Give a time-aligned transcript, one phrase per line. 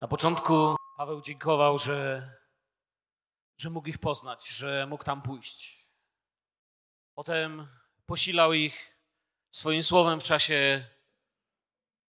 [0.00, 2.30] Na początku Paweł dziękował, że,
[3.56, 5.86] że mógł ich poznać, że mógł tam pójść.
[7.14, 7.68] Potem
[8.06, 8.96] posilał ich
[9.50, 10.86] swoim słowem w czasie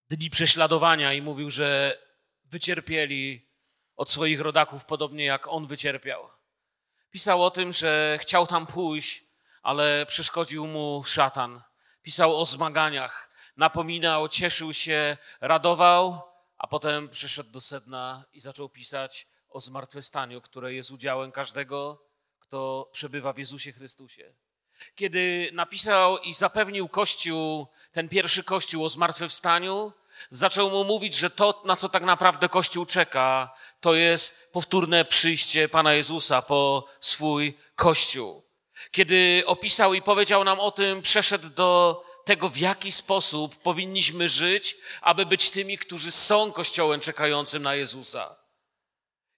[0.10, 1.98] dni prześladowania i mówił, że
[2.44, 3.50] wycierpieli
[3.96, 6.30] od swoich rodaków podobnie jak on wycierpiał.
[7.10, 9.24] Pisał o tym, że chciał tam pójść,
[9.62, 11.62] ale przeszkodził mu szatan.
[12.02, 16.31] Pisał o zmaganiach, napominał, cieszył się, radował,
[16.62, 22.04] a potem przeszedł do sedna i zaczął pisać o zmartwychwstaniu, które jest udziałem każdego,
[22.40, 24.34] kto przebywa w Jezusie Chrystusie.
[24.96, 29.94] Kiedy napisał i zapewnił Kościół, ten pierwszy Kościół o zmartwychwstaniu,
[30.32, 35.70] zaczął mu mówić, że to, na co tak naprawdę Kościół czeka, to jest powtórne przyjście
[35.70, 38.44] Pana Jezusa po swój Kościół.
[38.92, 44.78] Kiedy opisał i powiedział nam o tym, przeszedł do tego, w jaki sposób powinniśmy żyć,
[45.02, 48.36] aby być tymi, którzy są Kościołem czekającym na Jezusa.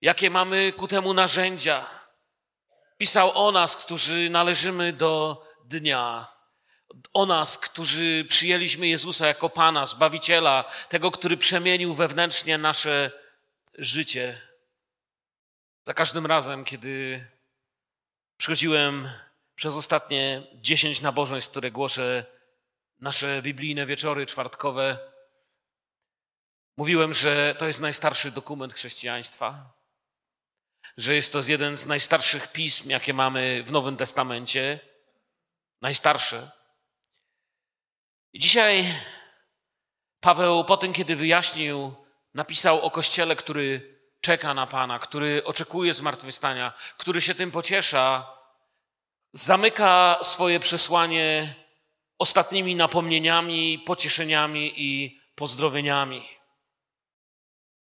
[0.01, 1.89] Jakie mamy ku temu narzędzia.
[2.97, 6.27] Pisał o nas, którzy należymy do dnia.
[7.13, 13.11] O nas, którzy przyjęliśmy Jezusa jako Pana, Zbawiciela, tego, który przemienił wewnętrznie nasze
[13.77, 14.41] życie.
[15.83, 17.27] Za każdym razem, kiedy
[18.37, 19.09] przychodziłem
[19.55, 22.25] przez ostatnie dziesięć nabożeństw, które głoszę
[23.03, 24.99] nasze biblijne wieczory czwartkowe,
[26.77, 29.73] mówiłem, że to jest najstarszy dokument chrześcijaństwa,
[30.97, 34.79] że jest to jeden z najstarszych pism, jakie mamy w Nowym Testamencie,
[35.81, 36.51] najstarsze.
[38.33, 38.85] I dzisiaj
[40.19, 41.95] Paweł, po tym, kiedy wyjaśnił,
[42.33, 48.37] napisał o kościele, który czeka na Pana, który oczekuje zmartwychwstania, który się tym pociesza,
[49.33, 51.62] zamyka swoje przesłanie
[52.19, 56.29] ostatnimi napomnieniami, pocieszeniami i pozdrowieniami.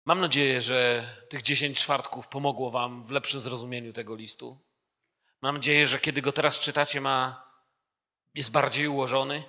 [0.05, 4.58] Mam nadzieję, że tych dziesięć czwartków pomogło Wam w lepszym zrozumieniu tego listu.
[5.42, 7.48] Mam nadzieję, że kiedy go teraz czytacie, ma,
[8.34, 9.45] jest bardziej ułożony,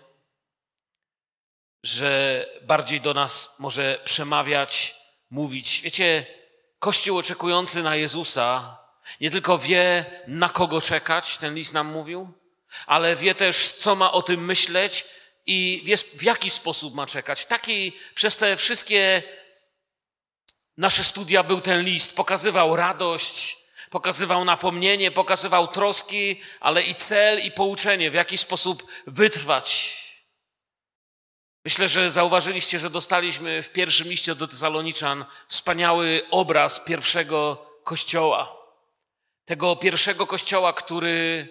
[1.83, 4.95] że bardziej do nas może przemawiać,
[5.29, 5.81] mówić.
[5.81, 6.25] Wiecie,
[6.79, 8.77] Kościół oczekujący na Jezusa
[9.21, 12.33] nie tylko wie, na kogo czekać, ten list nam mówił,
[12.87, 15.05] ale wie też, co ma o tym myśleć
[15.45, 17.45] i wie, w jaki sposób ma czekać.
[17.45, 19.23] Taki przez te wszystkie
[20.77, 22.15] nasze studia był ten list.
[22.15, 23.57] Pokazywał radość,
[23.89, 29.97] pokazywał napomnienie, pokazywał troski, ale i cel i pouczenie, w jaki sposób wytrwać.
[31.65, 38.57] Myślę, że zauważyliście, że dostaliśmy w pierwszym liście do Tesaloniczan wspaniały obraz pierwszego kościoła.
[39.45, 41.47] Tego pierwszego kościoła, który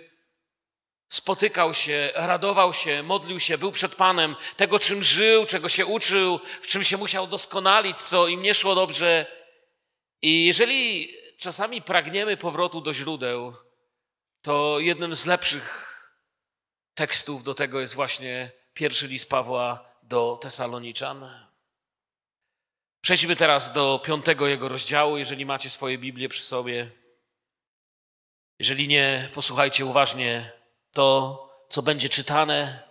[1.13, 6.41] spotykał się, radował się, modlił się, był przed Panem, tego czym żył, czego się uczył,
[6.63, 9.27] w czym się musiał doskonalić, co im nie szło dobrze.
[10.23, 13.55] I jeżeli czasami pragniemy powrotu do źródeł,
[14.43, 15.93] to jednym z lepszych
[16.95, 21.49] tekstów do tego jest właśnie pierwszy list Pawła do Tesaloniczan.
[23.01, 26.91] Przejdźmy teraz do piątego jego rozdziału, jeżeli macie swoje Biblię przy sobie.
[28.59, 30.62] Jeżeli nie, posłuchajcie uważnie
[30.93, 31.39] to,
[31.69, 32.89] co będzie czytane.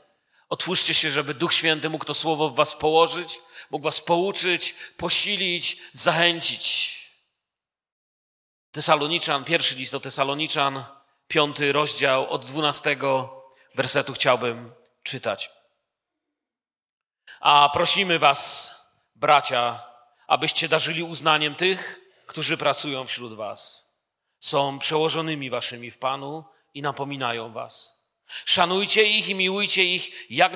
[0.49, 3.41] Otwórzcie się, żeby Duch Święty mógł to słowo w Was położyć,
[3.71, 7.01] mógł Was pouczyć, posilić, zachęcić.
[8.71, 10.85] Tesaloniczan, pierwszy list do Tesaloniczan,
[11.27, 13.41] piąty rozdział od dwunastego
[13.75, 14.71] wersetu chciałbym
[15.03, 15.51] czytać.
[17.39, 18.71] A prosimy Was,
[19.15, 19.83] bracia,
[20.27, 23.85] abyście darzyli uznaniem tych, którzy pracują wśród Was.
[24.39, 28.01] Są przełożonymi Waszymi w Panu i napominają was.
[28.45, 30.51] Szanujcie ich i miłujcie ich jak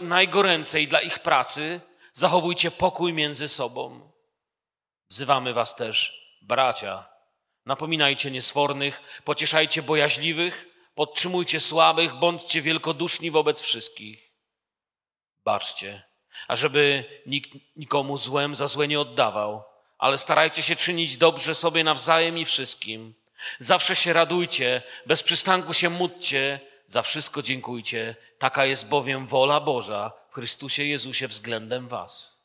[0.00, 1.80] najgoręcej dla ich pracy.
[2.12, 4.12] Zachowujcie pokój między sobą.
[5.08, 7.08] Wzywamy was też, bracia.
[7.66, 14.32] Napominajcie niesfornych, pocieszajcie bojaźliwych, podtrzymujcie słabych, bądźcie wielkoduszni wobec wszystkich.
[15.44, 16.02] Baczcie,
[16.48, 19.64] ażeby nikt nikomu złem za złe nie oddawał,
[19.98, 23.14] ale starajcie się czynić dobrze sobie nawzajem i wszystkim
[23.58, 28.16] Zawsze się radujcie, bez przystanku się módlcie, za wszystko dziękujcie.
[28.38, 32.36] Taka jest bowiem wola Boża w Chrystusie Jezusie względem was.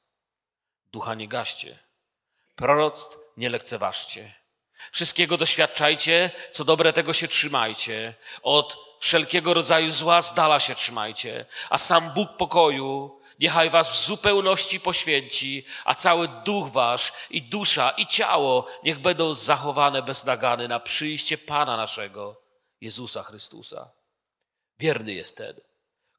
[0.91, 1.79] Ducha nie gaście,
[2.55, 4.35] proroctw nie lekceważcie.
[4.91, 8.13] Wszystkiego doświadczajcie, co dobre tego się trzymajcie.
[8.43, 14.05] Od wszelkiego rodzaju zła z dala się trzymajcie, a sam Bóg pokoju Niechaj was w
[14.05, 20.67] zupełności poświęci, a cały duch wasz i dusza i ciało niech będą zachowane bez nagany
[20.67, 22.41] na przyjście Pana naszego,
[22.81, 23.91] Jezusa Chrystusa.
[24.79, 25.61] Wierny jest ten,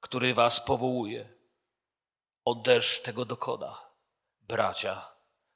[0.00, 1.34] który was powołuje.
[2.44, 3.80] On też tego dokona.
[4.40, 5.12] Bracia,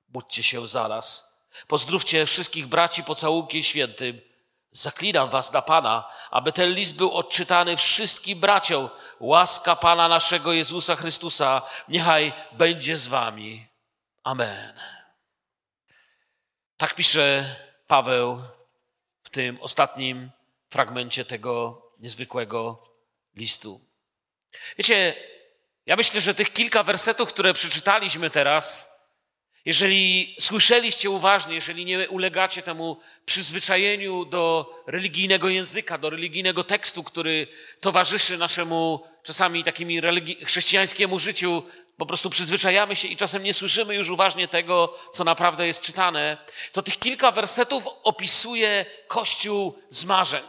[0.08, 1.36] budźcie się zaraz
[1.66, 4.20] Pozdrówcie wszystkich braci pocałunkiem świętym.
[4.76, 8.88] Zaklinam was na Pana, aby ten list był odczytany wszystkim braciom.
[9.20, 13.66] Łaska Pana naszego Jezusa Chrystusa niechaj będzie z wami.
[14.24, 14.80] Amen.
[16.76, 17.56] Tak pisze
[17.86, 18.42] Paweł
[19.22, 20.30] w tym ostatnim
[20.70, 22.82] fragmencie tego niezwykłego
[23.36, 23.80] listu.
[24.78, 25.14] Wiecie,
[25.86, 28.95] ja myślę, że tych kilka wersetów, które przeczytaliśmy teraz,
[29.66, 37.46] jeżeli słyszeliście uważnie, jeżeli nie ulegacie temu przyzwyczajeniu do religijnego języka, do religijnego tekstu, który
[37.80, 40.00] towarzyszy naszemu czasami takimi
[40.44, 41.62] chrześcijańskiemu życiu,
[41.96, 46.36] po prostu przyzwyczajamy się i czasem nie słyszymy już uważnie tego, co naprawdę jest czytane,
[46.72, 50.44] to tych kilka wersetów opisuje Kościół z marzeń.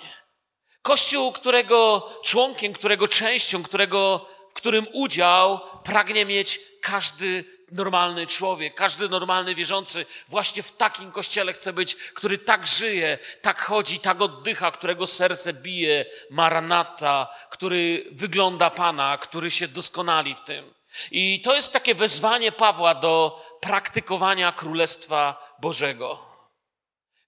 [0.82, 9.10] Kościół, którego członkiem, którego częścią, którego, w którym udział pragnie mieć każdy normalny człowiek, każdy
[9.10, 14.72] normalny wierzący właśnie w takim kościele chce być, który tak żyje, tak chodzi, tak oddycha,
[14.72, 20.74] którego serce bije Maranata, który wygląda Pana, który się doskonali w tym.
[21.12, 26.20] I to jest takie wezwanie Pawła do praktykowania Królestwa Bożego.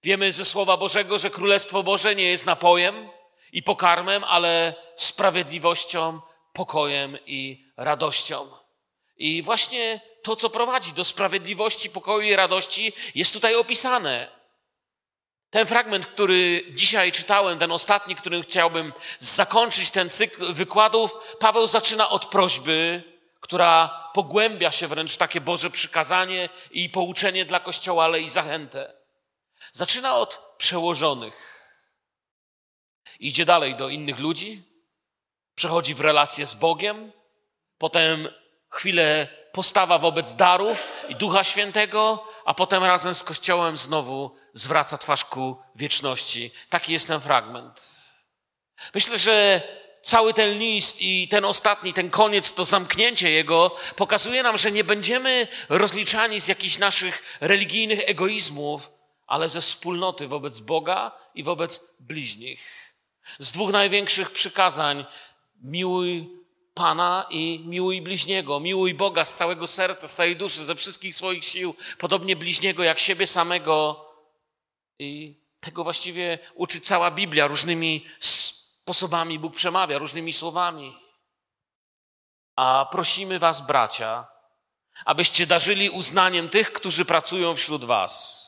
[0.02, 3.08] Wiemy ze Słowa Bożego, że Królestwo Boże nie jest napojem
[3.52, 6.20] i pokarmem, ale sprawiedliwością,
[6.52, 8.59] pokojem i radością.
[9.20, 14.28] I właśnie to, co prowadzi do sprawiedliwości, pokoju i radości, jest tutaj opisane.
[15.50, 22.08] Ten fragment, który dzisiaj czytałem, ten ostatni, którym chciałbym zakończyć ten cykl wykładów, Paweł zaczyna
[22.08, 23.02] od prośby,
[23.40, 28.94] która pogłębia się wręcz takie Boże przykazanie i pouczenie dla Kościoła, ale i zachętę.
[29.72, 31.66] Zaczyna od przełożonych.
[33.20, 34.62] Idzie dalej do innych ludzi,
[35.54, 37.12] przechodzi w relacje z Bogiem,
[37.78, 38.28] potem
[38.70, 45.24] chwilę postawa wobec darów i Ducha Świętego, a potem razem z Kościołem znowu zwraca twarz
[45.24, 46.50] ku wieczności.
[46.68, 48.00] Taki jest ten fragment.
[48.94, 49.62] Myślę, że
[50.02, 54.84] cały ten list i ten ostatni, ten koniec, to zamknięcie jego pokazuje nam, że nie
[54.84, 58.90] będziemy rozliczani z jakichś naszych religijnych egoizmów,
[59.26, 62.92] ale ze wspólnoty wobec Boga i wobec bliźnich.
[63.38, 65.06] Z dwóch największych przykazań
[65.62, 66.39] miłuj
[66.80, 71.44] Pana i miłuj bliźniego, miłuj Boga z całego serca, z całej duszy, ze wszystkich swoich
[71.44, 74.04] sił, podobnie bliźniego jak siebie samego.
[74.98, 79.38] I tego właściwie uczy cała Biblia różnymi sposobami.
[79.38, 80.96] Bóg przemawia różnymi słowami.
[82.56, 84.26] A prosimy Was, bracia,
[85.04, 88.39] abyście darzyli uznaniem tych, którzy pracują wśród Was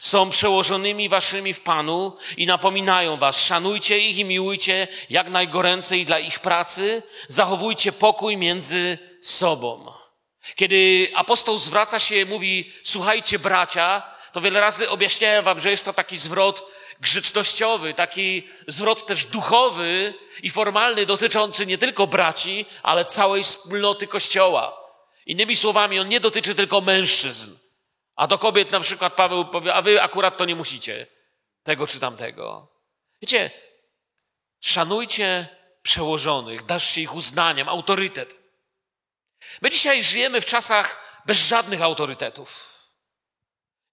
[0.00, 6.18] są przełożonymi waszymi w Panu i napominają was, szanujcie ich i miłujcie jak najgoręcej dla
[6.18, 9.92] ich pracy, zachowujcie pokój między sobą.
[10.56, 14.02] Kiedy apostoł zwraca się mówi, słuchajcie bracia,
[14.32, 16.64] to wiele razy objaśniałem wam, że jest to taki zwrot
[17.00, 24.80] grzecznościowy, taki zwrot też duchowy i formalny, dotyczący nie tylko braci, ale całej wspólnoty Kościoła.
[25.26, 27.56] Innymi słowami, on nie dotyczy tylko mężczyzn,
[28.18, 31.06] a do kobiet na przykład Paweł powie, a wy akurat to nie musicie
[31.62, 32.68] tego czy tamtego.
[33.22, 33.50] Wiecie,
[34.60, 35.48] szanujcie
[35.82, 38.38] przełożonych, daszcie ich uznaniem, autorytet.
[39.62, 42.78] My dzisiaj żyjemy w czasach bez żadnych autorytetów.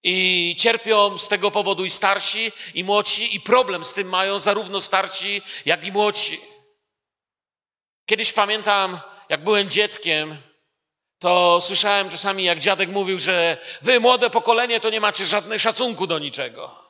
[0.02, 4.80] I cierpią z tego powodu i starsi, i młodsi, i problem z tym mają zarówno
[4.80, 6.40] starsi, jak i młodsi.
[8.06, 10.36] Kiedyś pamiętam, jak byłem dzieckiem,
[11.18, 16.06] to słyszałem czasami, jak dziadek mówił, że wy, młode pokolenie, to nie macie żadnego szacunku
[16.06, 16.86] do niczego.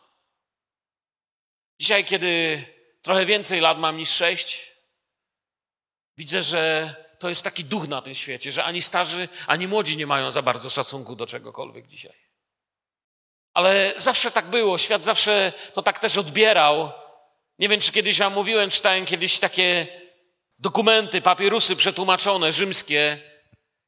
[1.81, 2.65] Dzisiaj, kiedy
[3.03, 4.73] trochę więcej lat mam niż sześć,
[6.17, 10.07] widzę, że to jest taki duch na tym świecie, że ani starzy, ani młodzi nie
[10.07, 12.27] mają za bardzo szacunku do czegokolwiek dzisiaj.
[13.55, 16.93] Ale zawsze tak było, świat zawsze to tak też odbierał.
[17.59, 19.87] Nie wiem, czy kiedyś wam mówiłem, czytałem kiedyś takie
[20.59, 23.21] dokumenty, papierusy przetłumaczone, rzymskie,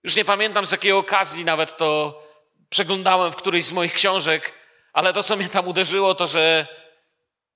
[0.04, 2.22] już nie pamiętam z jakiej okazji nawet to
[2.68, 4.54] przeglądałem w którejś z moich książek,
[4.92, 6.66] ale to, co mnie tam uderzyło, to że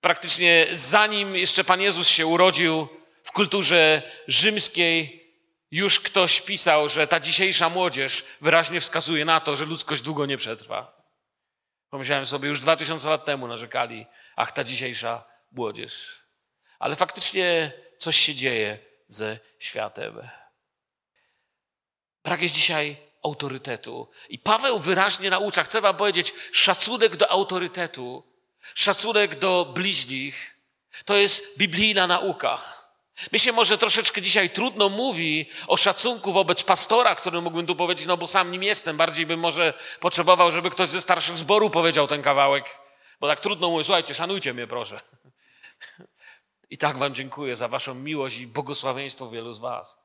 [0.00, 2.88] praktycznie zanim jeszcze Pan Jezus się urodził
[3.24, 5.22] w kulturze rzymskiej,
[5.70, 10.36] już ktoś pisał, że ta dzisiejsza młodzież wyraźnie wskazuje na to, że ludzkość długo nie
[10.36, 11.02] przetrwa.
[11.90, 14.06] Pomyślałem sobie, już dwa tysiące lat temu narzekali,
[14.36, 16.22] ach, ta dzisiejsza młodzież.
[16.78, 20.28] Ale faktycznie coś się dzieje ze światem.
[22.24, 24.08] Brak jest dzisiaj autorytetu.
[24.28, 28.22] I Paweł wyraźnie naucza, chcę wam powiedzieć, szacunek do autorytetu,
[28.74, 30.56] szacunek do bliźnich,
[31.04, 32.58] to jest biblijna nauka.
[33.32, 38.06] Mi się może troszeczkę dzisiaj trudno mówi o szacunku wobec pastora, który mógłbym tu powiedzieć,
[38.06, 38.96] no bo sam nim jestem.
[38.96, 42.78] Bardziej bym może potrzebował, żeby ktoś ze starszych zboru powiedział ten kawałek,
[43.20, 45.00] bo tak trudno mówić, słuchajcie, szanujcie mnie proszę.
[46.70, 50.01] I tak wam dziękuję za waszą miłość i błogosławieństwo wielu z was.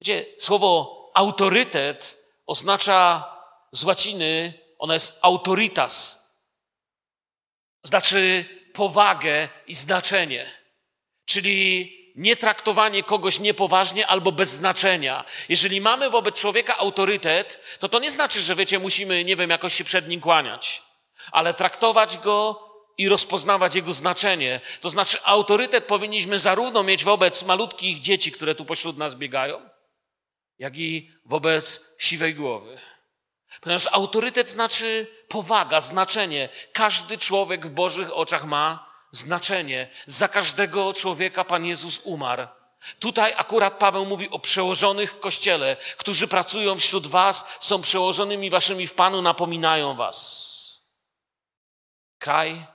[0.00, 3.24] Wiecie, słowo autorytet oznacza
[3.72, 6.26] z łaciny, ono jest autoritas.
[7.82, 10.50] Znaczy powagę i znaczenie.
[11.24, 15.24] Czyli nie traktowanie kogoś niepoważnie albo bez znaczenia.
[15.48, 19.74] Jeżeli mamy wobec człowieka autorytet, to to nie znaczy, że wiecie, musimy, nie wiem, jakoś
[19.74, 20.82] się przed nim kłaniać,
[21.32, 24.60] ale traktować go i rozpoznawać jego znaczenie.
[24.80, 29.70] To znaczy, autorytet powinniśmy zarówno mieć wobec malutkich dzieci, które tu pośród nas biegają,
[30.60, 32.78] jak i wobec siwej głowy.
[33.60, 36.48] Ponieważ autorytet znaczy powaga, znaczenie.
[36.72, 39.88] Każdy człowiek w Bożych oczach ma znaczenie.
[40.06, 42.46] Za każdego człowieka Pan Jezus umarł.
[42.98, 48.86] Tutaj akurat Paweł mówi o przełożonych w kościele, którzy pracują wśród Was, są przełożonymi Waszymi
[48.86, 50.50] w Panu, napominają Was.
[52.18, 52.66] Kraj,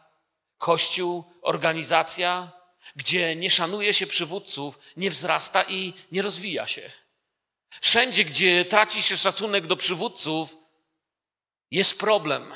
[0.58, 2.52] kościół, organizacja,
[2.96, 6.92] gdzie nie szanuje się przywódców, nie wzrasta i nie rozwija się.
[7.82, 10.56] Wszędzie, gdzie traci się szacunek do przywódców,
[11.72, 12.54] jest problem.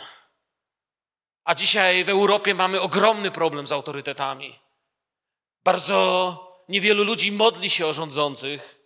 [1.44, 4.60] A dzisiaj w Europie mamy ogromny problem z autorytetami.
[5.64, 8.80] Bardzo niewielu ludzi modli się o rządzących.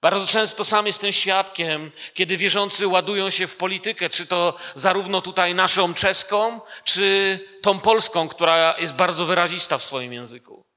[0.00, 5.54] Bardzo często sam jestem świadkiem, kiedy wierzący ładują się w politykę, czy to zarówno tutaj
[5.54, 10.73] naszą czeską, czy tą polską, która jest bardzo wyrazista w swoim języku.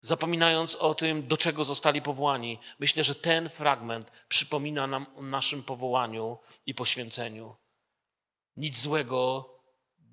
[0.00, 5.62] Zapominając o tym, do czego zostali powołani, myślę, że ten fragment przypomina nam o naszym
[5.62, 7.56] powołaniu i poświęceniu.
[8.56, 9.50] Nic złego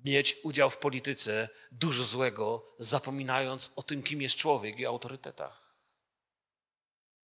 [0.04, 5.74] mieć udział w polityce, dużo złego, zapominając o tym, kim jest człowiek i autorytetach.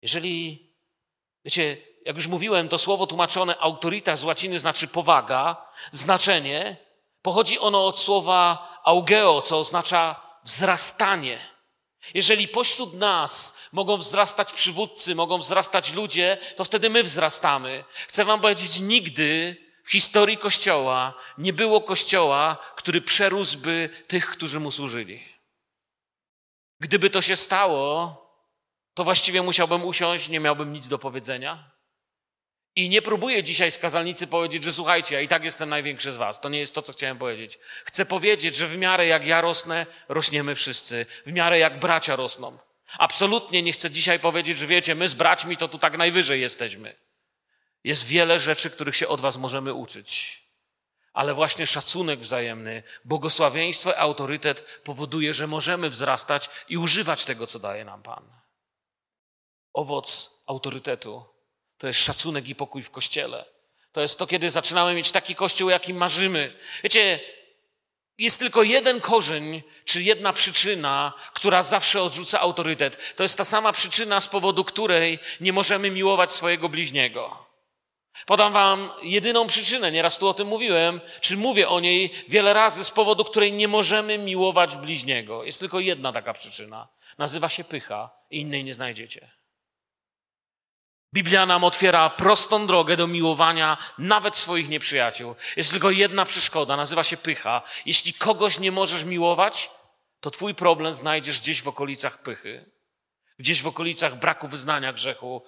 [0.02, 0.70] Jeżeli,
[1.44, 6.76] wiecie, jak już mówiłem, to słowo tłumaczone autorita z łaciny znaczy powaga, znaczenie,
[7.22, 11.55] pochodzi ono od słowa augeo, co oznacza wzrastanie.
[12.14, 17.84] Jeżeli pośród nas mogą wzrastać przywódcy, mogą wzrastać ludzie, to wtedy my wzrastamy.
[18.08, 24.70] Chcę Wam powiedzieć, nigdy w historii Kościoła nie było Kościoła, który przerósłby tych, którzy mu
[24.70, 25.24] służyli.
[26.80, 28.16] Gdyby to się stało,
[28.94, 31.75] to właściwie musiałbym usiąść, nie miałbym nic do powiedzenia.
[32.76, 36.16] I nie próbuję dzisiaj z kazalnicy powiedzieć, że słuchajcie, ja i tak jestem największy z
[36.16, 36.40] was.
[36.40, 37.58] To nie jest to, co chciałem powiedzieć.
[37.84, 41.06] Chcę powiedzieć, że w miarę jak ja rosnę, rośniemy wszyscy.
[41.26, 42.58] W miarę jak bracia rosną.
[42.98, 46.96] Absolutnie nie chcę dzisiaj powiedzieć, że wiecie, my z braćmi to tu tak najwyżej jesteśmy.
[47.84, 50.42] Jest wiele rzeczy, których się od Was możemy uczyć.
[51.12, 57.84] Ale właśnie szacunek wzajemny, błogosławieństwo autorytet powoduje, że możemy wzrastać i używać tego, co daje
[57.84, 58.24] nam Pan.
[59.72, 61.35] Owoc autorytetu
[61.78, 63.44] to jest szacunek i pokój w kościele.
[63.92, 66.52] To jest to, kiedy zaczynamy mieć taki kościół, jakim marzymy.
[66.82, 67.20] Wiecie,
[68.18, 73.14] jest tylko jeden korzeń, czy jedna przyczyna, która zawsze odrzuca autorytet.
[73.16, 77.46] To jest ta sama przyczyna, z powodu której nie możemy miłować swojego bliźniego.
[78.26, 82.84] Podam Wam jedyną przyczynę, nieraz tu o tym mówiłem, czy mówię o niej wiele razy,
[82.84, 85.44] z powodu której nie możemy miłować bliźniego.
[85.44, 86.88] Jest tylko jedna taka przyczyna.
[87.18, 89.30] Nazywa się pycha i innej nie znajdziecie.
[91.16, 95.34] Biblia nam otwiera prostą drogę do miłowania nawet swoich nieprzyjaciół.
[95.56, 97.62] Jest tylko jedna przeszkoda, nazywa się pycha.
[97.86, 99.70] Jeśli kogoś nie możesz miłować,
[100.20, 102.70] to Twój problem znajdziesz gdzieś w okolicach pychy,
[103.38, 105.42] gdzieś w okolicach braku wyznania grzechu,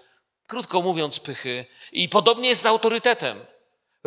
[0.46, 1.66] Krótko mówiąc, pychy.
[1.92, 3.46] I podobnie jest z autorytetem.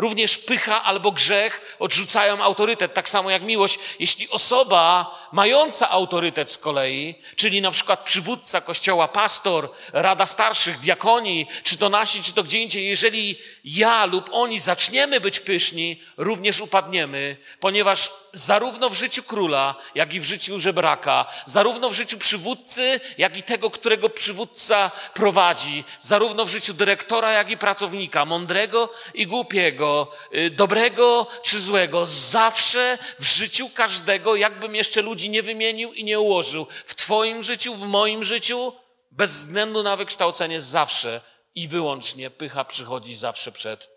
[0.01, 3.79] Również pycha albo grzech odrzucają autorytet, tak samo jak miłość.
[4.00, 11.48] Jeśli osoba mająca autorytet z kolei, czyli na przykład przywódca kościoła, pastor, rada starszych, diakoni,
[11.63, 16.62] czy to nasi, czy to gdzie indziej, jeżeli ja lub oni zaczniemy być pyszni, również
[16.62, 23.00] upadniemy, ponieważ zarówno w życiu króla, jak i w życiu żebraka, zarówno w życiu przywódcy,
[23.17, 29.27] jak i tego, którego przywódca prowadzi, zarówno w życiu dyrektora, jak i pracownika, mądrego i
[29.27, 36.03] głupiego, y, dobrego czy złego, zawsze w życiu każdego, jakbym jeszcze ludzi nie wymienił i
[36.03, 38.73] nie ułożył, w Twoim życiu, w moim życiu,
[39.11, 41.21] bez względu na wykształcenie, zawsze
[41.55, 43.89] i wyłącznie pycha przychodzi zawsze przed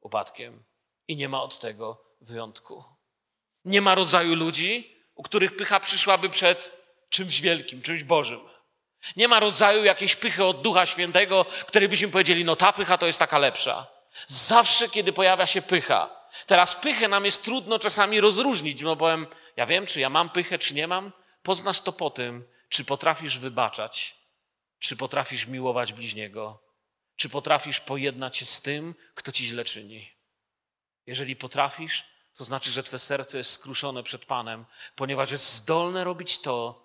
[0.00, 0.64] upadkiem.
[1.08, 2.93] I nie ma od tego wyjątku.
[3.64, 8.40] Nie ma rodzaju ludzi, u których pycha przyszłaby przed czymś wielkim, czymś Bożym.
[9.16, 13.06] Nie ma rodzaju jakiejś pychy od Ducha Świętego, której byśmy powiedzieli, no ta pycha to
[13.06, 13.86] jest taka lepsza.
[14.26, 16.24] Zawsze, kiedy pojawia się pycha.
[16.46, 20.58] Teraz pychę nam jest trudno czasami rozróżnić, no powiem, ja wiem, czy ja mam pychę,
[20.58, 21.12] czy nie mam.
[21.42, 24.16] Poznasz to po tym, Czy potrafisz wybaczać?
[24.78, 26.62] Czy potrafisz miłować bliźniego?
[27.16, 30.10] Czy potrafisz pojednać się z tym, kto ci źle czyni?
[31.06, 34.64] Jeżeli potrafisz, to znaczy, że twoje serce jest skruszone przed Panem,
[34.96, 36.84] ponieważ jest zdolne robić to,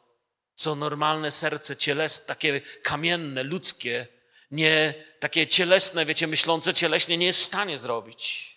[0.56, 4.08] co normalne serce cielesne, takie kamienne, ludzkie,
[4.52, 8.50] nie takie cielesne, wiecie, myślące cieleśnie, nie jest w stanie zrobić.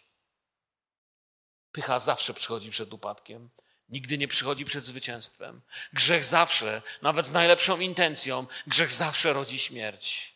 [1.73, 3.51] Pycha zawsze przychodzi przed upadkiem.
[3.89, 5.63] Nigdy nie przychodzi przed zwycięstwem.
[5.93, 10.35] Grzech zawsze, nawet z najlepszą intencją, grzech zawsze rodzi śmierć.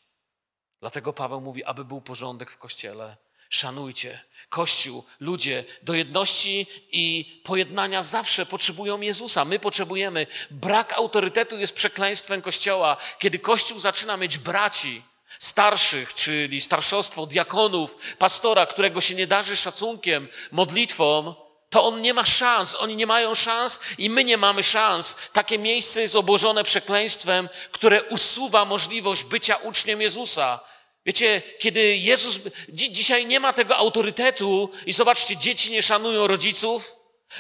[0.81, 3.17] Dlatego Paweł mówi, aby był porządek w kościele.
[3.51, 4.21] Szanujcie.
[4.49, 9.45] Kościół, ludzie do jedności i pojednania zawsze potrzebują Jezusa.
[9.45, 10.27] My potrzebujemy.
[10.51, 12.97] Brak autorytetu jest przekleństwem Kościoła.
[13.19, 15.03] Kiedy Kościół zaczyna mieć braci,
[15.39, 21.35] starszych, czyli starszostwo, diakonów, pastora, którego się nie darzy szacunkiem, modlitwą,
[21.71, 25.17] to on nie ma szans, oni nie mają szans i my nie mamy szans.
[25.33, 30.61] Takie miejsce jest obłożone przekleństwem, które usuwa możliwość bycia uczniem Jezusa.
[31.07, 36.97] Wiecie, kiedy Jezus, dzi dzisiaj nie ma tego autorytetu i zobaczcie, dzieci nie szanują rodziców.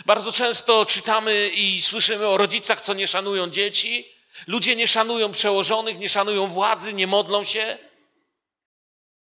[0.06, 4.08] Bardzo często czytamy i słyszymy o rodzicach, co nie szanują dzieci.
[4.46, 7.78] Ludzie nie szanują przełożonych, nie szanują władzy, nie modlą się.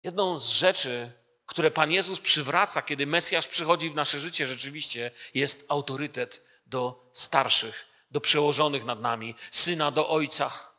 [0.04, 1.12] Jedną z rzeczy,
[1.46, 7.86] które Pan Jezus przywraca, kiedy Mesjasz przychodzi w nasze życie, rzeczywiście jest autorytet do starszych,
[8.10, 10.69] do przełożonych nad nami, syna do ojca.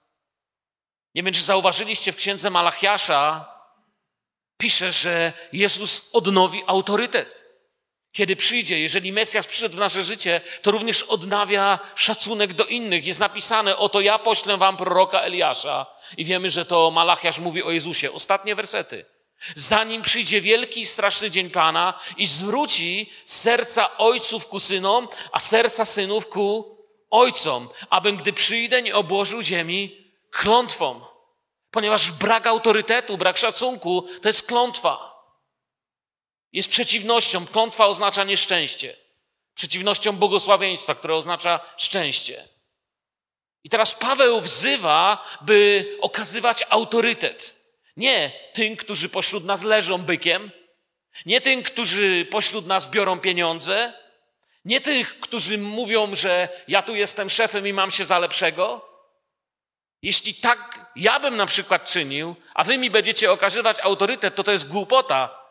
[1.15, 3.51] Nie wiem, czy zauważyliście w księdze Malachiasza,
[4.57, 7.45] pisze, że Jezus odnowi autorytet.
[8.11, 13.05] Kiedy przyjdzie, jeżeli Mesjasz przyszedł w nasze życie, to również odnawia szacunek do innych.
[13.05, 15.85] Jest napisane, oto ja poślę wam proroka Eliasza.
[16.17, 18.11] I wiemy, że to Malachiasz mówi o Jezusie.
[18.11, 19.05] Ostatnie wersety.
[19.55, 25.85] Zanim przyjdzie wielki i straszny dzień Pana i zwróci serca ojców ku synom, a serca
[25.85, 26.77] synów ku
[27.09, 30.00] ojcom, abym, gdy przyjdę, nie obłożył ziemi
[30.31, 31.01] klątwą.
[31.71, 35.11] Ponieważ brak autorytetu, brak szacunku to jest klątwa.
[36.51, 37.47] Jest przeciwnością.
[37.47, 38.97] Klątwa oznacza nieszczęście.
[39.53, 42.47] Przeciwnością błogosławieństwa, które oznacza szczęście.
[43.63, 47.55] I teraz Paweł wzywa, by okazywać autorytet.
[47.97, 50.51] Nie tym, którzy pośród nas leżą bykiem,
[51.25, 53.93] nie tym, którzy pośród nas biorą pieniądze,
[54.65, 58.90] nie tych, którzy mówią, że ja tu jestem szefem i mam się za lepszego.
[60.01, 64.51] Jeśli tak ja bym na przykład czynił, a wy mi będziecie okazywać autorytet, to to
[64.51, 65.41] jest głupota.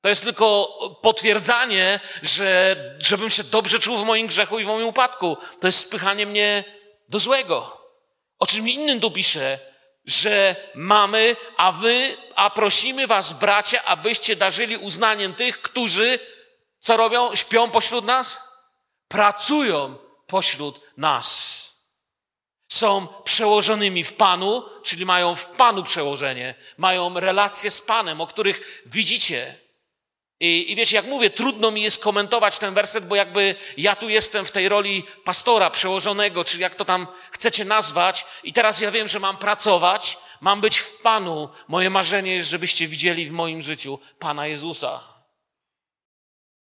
[0.00, 0.68] To jest tylko
[1.02, 5.36] potwierdzanie, że żebym się dobrze czuł w moim grzechu i w moim upadku.
[5.60, 6.64] To jest spychanie mnie
[7.08, 7.80] do złego.
[8.38, 9.58] O czym innym tu pisze,
[10.04, 16.18] że mamy, a wy, a prosimy was, bracia, abyście darzyli uznaniem tych, którzy
[16.78, 17.34] co robią?
[17.34, 18.40] Śpią pośród nas?
[19.08, 21.57] Pracują pośród nas.
[22.68, 28.82] Są przełożonymi w Panu, czyli mają w Panu przełożenie, mają relacje z Panem, o których
[28.86, 29.54] widzicie.
[30.40, 34.08] I, I wiecie, jak mówię, trudno mi jest komentować ten werset, bo jakby ja tu
[34.08, 38.90] jestem w tej roli pastora przełożonego, czy jak to tam chcecie nazwać, i teraz ja
[38.90, 41.48] wiem, że mam pracować, mam być w Panu.
[41.68, 45.00] Moje marzenie jest, żebyście widzieli w moim życiu Pana Jezusa.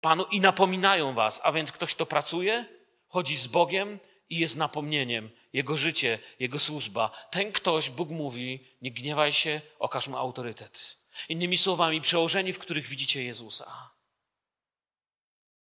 [0.00, 2.64] Panu i napominają was, a więc ktoś, kto pracuje,
[3.08, 3.98] chodzi z Bogiem
[4.30, 5.30] i jest napomnieniem.
[5.52, 7.10] Jego życie, Jego służba.
[7.30, 10.98] Ten ktoś, Bóg mówi, nie gniewaj się, okaż mu autorytet.
[11.28, 13.90] Innymi słowami, przełożeni, w których widzicie Jezusa.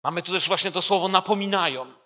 [0.04, 2.03] Mamy tu też właśnie to słowo napominają.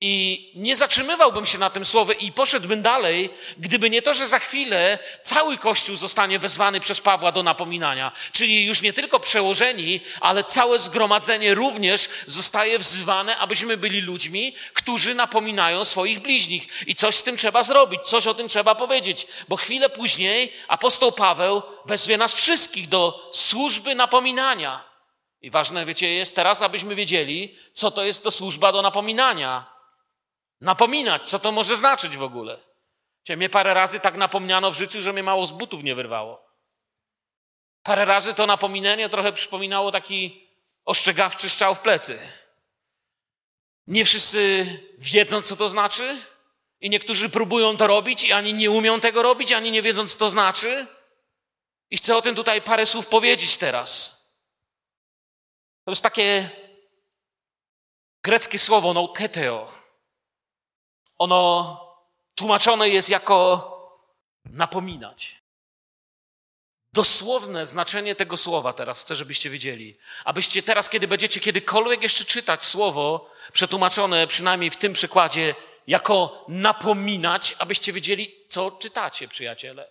[0.00, 4.38] I nie zatrzymywałbym się na tym słowie i poszedłbym dalej, gdyby nie to, że za
[4.38, 8.12] chwilę cały Kościół zostanie wezwany przez Pawła do napominania.
[8.32, 15.14] Czyli już nie tylko przełożeni, ale całe zgromadzenie również zostaje wzywane, abyśmy byli ludźmi, którzy
[15.14, 16.68] napominają swoich bliźnich.
[16.86, 21.12] I coś z tym trzeba zrobić, coś o tym trzeba powiedzieć, bo chwilę później apostoł
[21.12, 24.80] Paweł wezwie nas wszystkich do służby napominania.
[25.42, 29.75] I ważne, wiecie, jest teraz, abyśmy wiedzieli, co to jest to służba do napominania.
[30.60, 32.58] Napominać, co to może znaczyć w ogóle.
[33.24, 36.46] Cię mnie parę razy tak napomniano w życiu, że mnie mało z butów nie wyrwało.
[37.82, 40.48] Parę razy to napominanie trochę przypominało taki
[40.84, 42.18] ostrzegawczy strzał w plecy.
[43.86, 44.66] Nie wszyscy
[44.98, 46.16] wiedzą, co to znaczy,
[46.80, 50.18] i niektórzy próbują to robić, i ani nie umią tego robić, ani nie wiedzą, co
[50.18, 50.86] to znaczy.
[51.90, 54.16] I chcę o tym tutaj parę słów powiedzieć teraz.
[55.84, 56.50] To jest takie
[58.22, 59.75] greckie słowo, no keteo.
[61.18, 61.80] Ono
[62.34, 63.72] tłumaczone jest jako
[64.44, 65.36] napominać.
[66.92, 69.96] Dosłowne znaczenie tego słowa teraz chcę, żebyście wiedzieli.
[70.24, 75.54] Abyście teraz, kiedy będziecie kiedykolwiek jeszcze czytać słowo przetłumaczone, przynajmniej w tym przykładzie,
[75.86, 79.90] jako napominać, abyście wiedzieli, co czytacie, przyjaciele.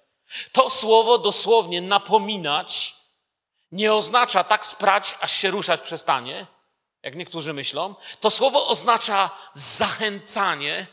[0.52, 2.96] To słowo dosłownie napominać
[3.72, 6.48] nie oznacza tak sprać, aż się ruszać przestanie,
[7.04, 7.96] jak niektórzy myślą.
[8.20, 10.88] To słowo oznacza zachęcanie,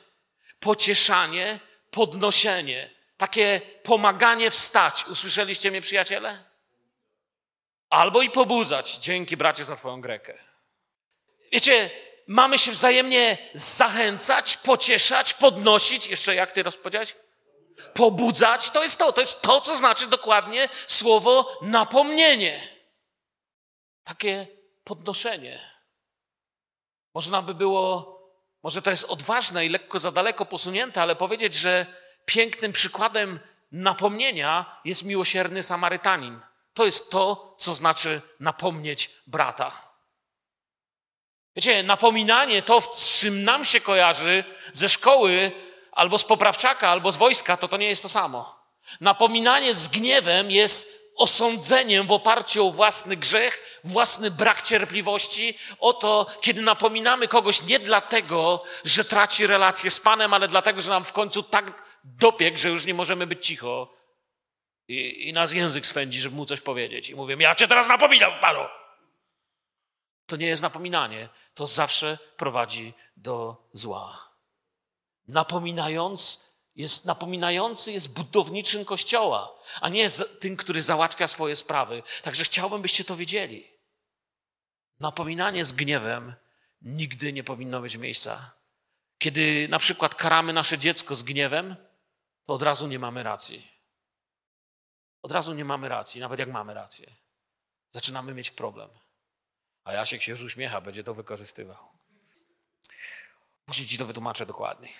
[0.62, 5.06] pocieszanie, podnoszenie, takie pomaganie wstać.
[5.06, 6.44] Usłyszeliście mnie, przyjaciele?
[7.90, 8.96] Albo i pobudzać.
[8.96, 10.38] Dzięki, bracie, za Twoją grekę.
[11.52, 11.90] Wiecie,
[12.26, 16.06] mamy się wzajemnie zachęcać, pocieszać, podnosić.
[16.06, 17.16] Jeszcze jak ty rozpowiedziałeś?
[17.94, 18.70] Pobudzać.
[18.70, 19.12] To jest to.
[19.12, 22.68] To jest to, co znaczy dokładnie słowo napomnienie.
[24.04, 24.46] Takie
[24.84, 25.72] podnoszenie.
[27.14, 28.11] Można by było,
[28.62, 31.86] może to jest odważne i lekko za daleko posunięte, ale powiedzieć, że
[32.24, 33.40] pięknym przykładem
[33.72, 36.40] napomnienia jest miłosierny Samarytanin.
[36.74, 39.92] To jest to, co znaczy napomnieć brata.
[41.56, 45.52] Wiecie, napominanie to, w czym nam się kojarzy ze szkoły,
[45.92, 48.62] albo z poprawczaka, albo z wojska, to to nie jest to samo.
[49.00, 56.26] Napominanie z gniewem jest osądzeniem w oparciu o własny grzech, własny brak cierpliwości, o to,
[56.40, 61.12] kiedy napominamy kogoś nie dlatego, że traci relację z Panem, ale dlatego, że nam w
[61.12, 63.94] końcu tak dopiek, że już nie możemy być cicho
[64.88, 67.10] i, i nas język swędzi, żeby mu coś powiedzieć.
[67.10, 68.60] I mówię, ja cię teraz napominam, Panu.
[70.26, 74.32] To nie jest napominanie, to zawsze prowadzi do zła.
[75.28, 82.02] Napominając jest napominający, jest budowniczym kościoła, a nie tym, który załatwia swoje sprawy.
[82.22, 83.71] Także chciałbym, byście to wiedzieli.
[85.02, 86.34] Napominanie z gniewem
[86.82, 88.50] nigdy nie powinno mieć miejsca.
[89.18, 91.76] Kiedy na przykład karamy nasze dziecko z gniewem,
[92.44, 93.72] to od razu nie mamy racji.
[95.22, 97.06] Od razu nie mamy racji, nawet jak mamy rację.
[97.92, 98.90] Zaczynamy mieć problem.
[99.84, 101.88] A Jasiek się już uśmiecha, będzie to wykorzystywał.
[103.64, 104.92] Później ci to wytłumaczę dokładniej.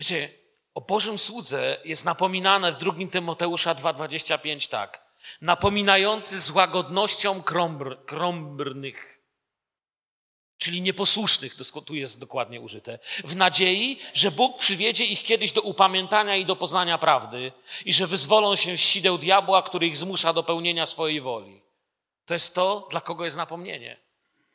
[0.00, 0.30] Wiecie,
[0.74, 5.05] o Bożym słudze jest napominane w 2 Tymoteusza 2,25 tak.
[5.40, 9.16] Napominający z łagodnością krąbr, krąbrnych,
[10.58, 11.54] czyli nieposłusznych,
[11.86, 16.56] tu jest dokładnie użyte, w nadziei, że Bóg przywiedzie ich kiedyś do upamiętania i do
[16.56, 17.52] poznania prawdy
[17.84, 21.62] i że wyzwolą się z sideł diabła, który ich zmusza do pełnienia swojej woli.
[22.24, 24.06] To jest to, dla kogo jest napomnienie.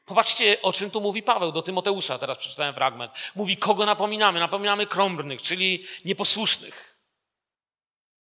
[0.06, 3.12] Popatrzcie, o czym tu mówi Paweł do Tymoteusza, teraz przeczytałem fragment.
[3.36, 4.40] Mówi, kogo napominamy?
[4.40, 6.98] Napominamy krąbrnych, czyli nieposłusznych.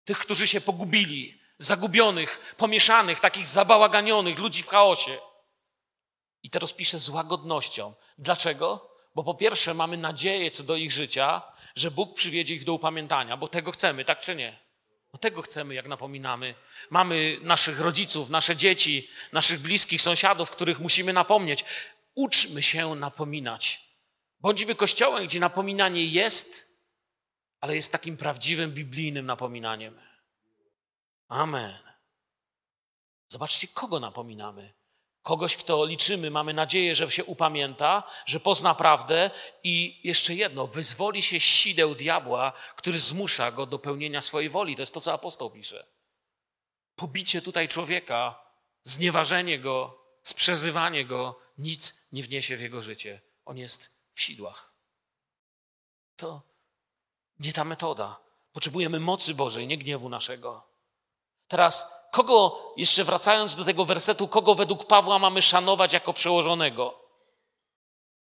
[0.05, 5.19] Tych, którzy się pogubili, zagubionych, pomieszanych, takich zabałaganionych, ludzi w chaosie.
[6.43, 7.95] I to rozpisze z łagodnością.
[8.19, 8.91] Dlaczego?
[9.15, 11.43] Bo po pierwsze mamy nadzieję co do ich życia,
[11.77, 14.59] że Bóg przywiedzie ich do upamiętania, bo tego chcemy, tak czy nie?
[15.13, 16.55] No tego chcemy, jak napominamy.
[16.91, 21.65] Mamy naszych rodziców, nasze dzieci, naszych bliskich, sąsiadów, których musimy napomnieć.
[22.15, 23.89] Uczmy się napominać.
[24.41, 26.79] Bądźmy kościołem, gdzie napominanie jest,
[27.61, 30.01] ale jest takim prawdziwym biblijnym napominaniem.
[31.29, 31.79] Amen.
[33.29, 34.75] Zobaczcie, kogo napominamy.
[35.23, 39.31] Kogoś, kto liczymy, mamy nadzieję, że się upamięta, że pozna prawdę
[39.63, 44.77] i jeszcze jedno, wyzwoli się sideł diabła, który zmusza go do pełnienia swojej woli.
[44.77, 45.87] To jest to, co apostoł pisze.
[46.97, 48.43] Pobicie tutaj człowieka,
[48.83, 53.21] znieważenie go, sprzezywanie go, nic nie wniesie w jego życie.
[53.45, 54.73] On jest w sidłach.
[56.17, 56.43] To
[57.41, 58.21] nie ta metoda.
[58.53, 60.68] Potrzebujemy mocy Bożej, nie gniewu naszego.
[61.49, 67.09] Teraz kogo, jeszcze wracając do tego wersetu, kogo według Pawła mamy szanować jako przełożonego?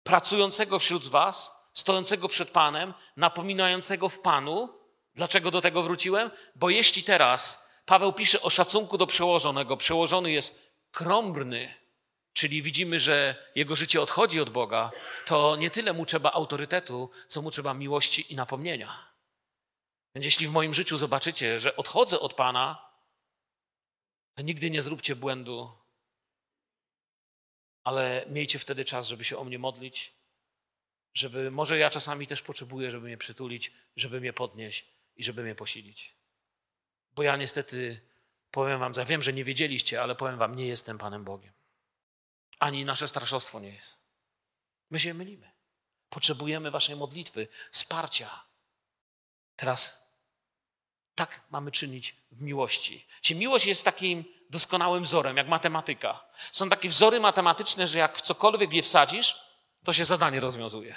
[0.03, 4.69] Pracującego wśród Was, stojącego przed Panem, napominającego w Panu.
[5.15, 6.31] Dlaczego do tego wróciłem?
[6.55, 11.75] Bo jeśli teraz Paweł pisze o szacunku do przełożonego, przełożony jest krąbrny,
[12.33, 14.91] czyli widzimy, że jego życie odchodzi od Boga,
[15.27, 19.15] to nie tyle mu trzeba autorytetu, co mu trzeba miłości i napomnienia.
[20.15, 22.94] Więc jeśli w moim życiu zobaczycie, że odchodzę od Pana,
[24.35, 25.73] to nigdy nie zróbcie błędu,
[27.85, 30.15] ale miejcie wtedy czas, żeby się o mnie modlić,
[31.15, 35.55] żeby, może ja czasami też potrzebuję, żeby mnie przytulić, żeby mnie podnieść i żeby mnie
[35.55, 36.17] posilić.
[37.11, 38.01] Bo ja niestety,
[38.51, 41.53] powiem wam, ja wiem, że nie wiedzieliście, ale powiem wam, nie jestem Panem Bogiem.
[42.59, 43.99] Ani nasze starszostwo nie jest.
[44.91, 45.53] My się mylimy.
[46.09, 48.45] Potrzebujemy waszej modlitwy, wsparcia.
[49.57, 50.04] Teraz
[51.15, 53.07] tak mamy czynić w miłości.
[53.21, 56.25] Czyli miłość jest takim doskonałym wzorem, jak matematyka.
[56.53, 59.37] Są takie wzory matematyczne, że jak w cokolwiek je wsadzisz,
[59.85, 60.95] to się zadanie rozwiązuje.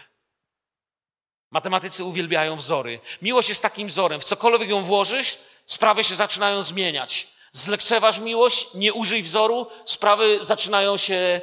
[1.51, 2.99] Matematycy uwielbiają wzory.
[3.21, 4.21] Miłość jest takim wzorem.
[4.21, 7.27] W cokolwiek ją włożysz, sprawy się zaczynają zmieniać.
[7.51, 11.41] Zlekceważ miłość, nie użyj wzoru, sprawy zaczynają się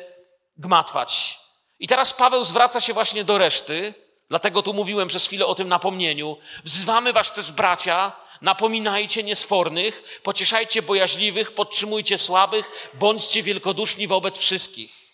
[0.56, 1.40] gmatwać.
[1.78, 3.94] I teraz Paweł zwraca się właśnie do reszty
[4.28, 6.36] Dlatego tu mówiłem przez chwilę o tym napomnieniu.
[6.64, 8.12] Wzywamy was też, bracia,
[8.44, 15.04] napominajcie niesfornych, pocieszajcie bojaźliwych, podtrzymujcie słabych, bądźcie wielkoduszni wobec wszystkich.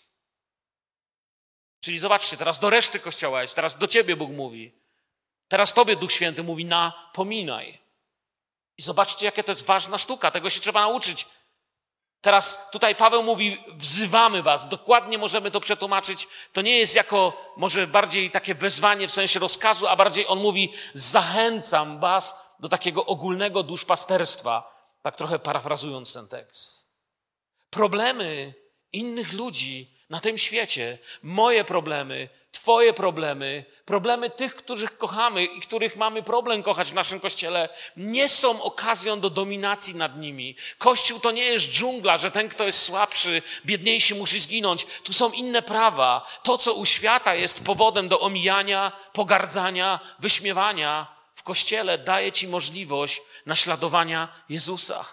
[1.81, 4.73] Czyli zobaczcie, teraz do reszty Kościoła jest, teraz do ciebie Bóg mówi.
[5.49, 7.79] Teraz tobie Duch Święty mówi, napominaj.
[8.79, 11.27] I zobaczcie, jakie to jest ważna sztuka, tego się trzeba nauczyć.
[12.21, 16.29] Teraz tutaj Paweł mówi, wzywamy was, dokładnie możemy to przetłumaczyć.
[16.53, 20.73] To nie jest jako może bardziej takie wezwanie w sensie rozkazu, a bardziej on mówi,
[20.95, 26.90] zachęcam was do takiego ogólnego duszpasterstwa, tak trochę parafrazując ten tekst.
[27.70, 28.55] Problemy
[28.92, 35.96] innych ludzi na tym świecie, moje problemy, Twoje problemy, problemy tych, których kochamy i których
[35.96, 40.57] mamy problem kochać w naszym kościele, nie są okazją do dominacji nad nimi.
[40.79, 44.87] Kościół to nie jest dżungla, że ten, kto jest słabszy, biedniejszy, musi zginąć.
[45.05, 46.27] Tu są inne prawa.
[46.42, 53.22] To, co u świata jest powodem do omijania, pogardzania, wyśmiewania, w kościele daje Ci możliwość
[53.46, 55.05] naśladowania Jezusa.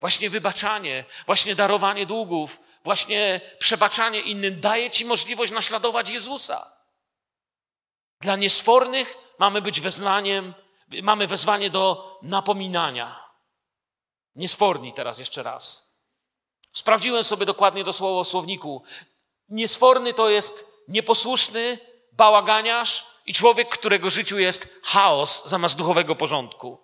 [0.00, 6.72] Właśnie wybaczanie, właśnie darowanie długów, właśnie przebaczanie innym daje Ci możliwość naśladować Jezusa.
[8.20, 10.54] Dla niesfornych mamy być wezwaniem,
[11.02, 13.24] mamy wezwanie do napominania.
[14.34, 15.94] Niesforni teraz jeszcze raz.
[16.72, 18.82] Sprawdziłem sobie dokładnie to słowo w słowniku.
[19.48, 21.78] Niesforny to jest nieposłuszny,
[22.12, 26.78] bałaganiarz i człowiek, którego życiu jest chaos zamiast duchowego porządku.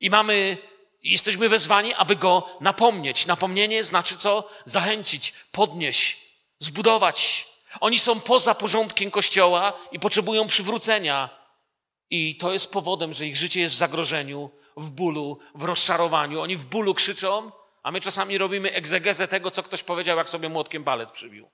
[0.00, 0.58] I mamy
[1.02, 3.26] jesteśmy wezwani, aby go napomnieć.
[3.26, 4.48] Napomnienie znaczy co?
[4.64, 6.18] Zachęcić, podnieść,
[6.58, 7.48] zbudować.
[7.80, 11.30] Oni są poza porządkiem Kościoła i potrzebują przywrócenia.
[12.10, 16.40] I to jest powodem, że ich życie jest w zagrożeniu, w bólu, w rozczarowaniu.
[16.40, 20.48] Oni w bólu krzyczą, a my czasami robimy egzegezę tego, co ktoś powiedział, jak sobie
[20.48, 21.50] młotkiem palet przybił.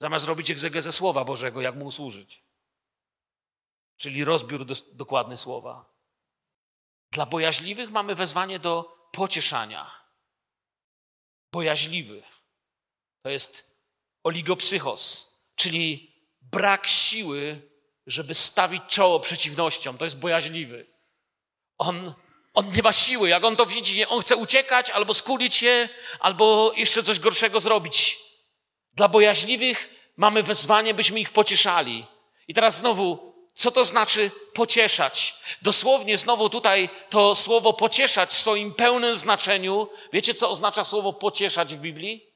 [0.00, 2.51] Zamiast robić egzegezę Słowa Bożego, jak mu służyć.
[4.02, 5.84] Czyli rozbiór do, dokładny Słowa.
[7.10, 9.90] Dla bojaźliwych mamy wezwanie do pocieszania.
[11.52, 12.22] Bojaźliwy
[13.22, 13.76] to jest
[14.24, 17.70] oligopsychos, czyli brak siły,
[18.06, 19.98] żeby stawić czoło przeciwnościom.
[19.98, 20.86] To jest bojaźliwy.
[21.78, 22.14] On,
[22.54, 23.28] on nie ma siły.
[23.28, 25.88] Jak on to widzi, on chce uciekać, albo skulić się,
[26.20, 28.18] albo jeszcze coś gorszego zrobić.
[28.92, 32.06] Dla bojaźliwych mamy wezwanie, byśmy ich pocieszali.
[32.48, 35.34] I teraz znowu co to znaczy pocieszać?
[35.62, 39.88] Dosłownie znowu tutaj to słowo pocieszać w swoim pełnym znaczeniu.
[40.12, 42.26] Wiecie, co oznacza słowo pocieszać w Biblii?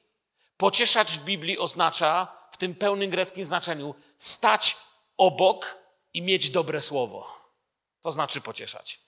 [0.57, 4.77] Pocieszać w Biblii oznacza w tym pełnym greckim znaczeniu stać
[5.17, 5.77] obok
[6.13, 7.47] i mieć dobre słowo.
[8.01, 8.99] To znaczy pocieszać.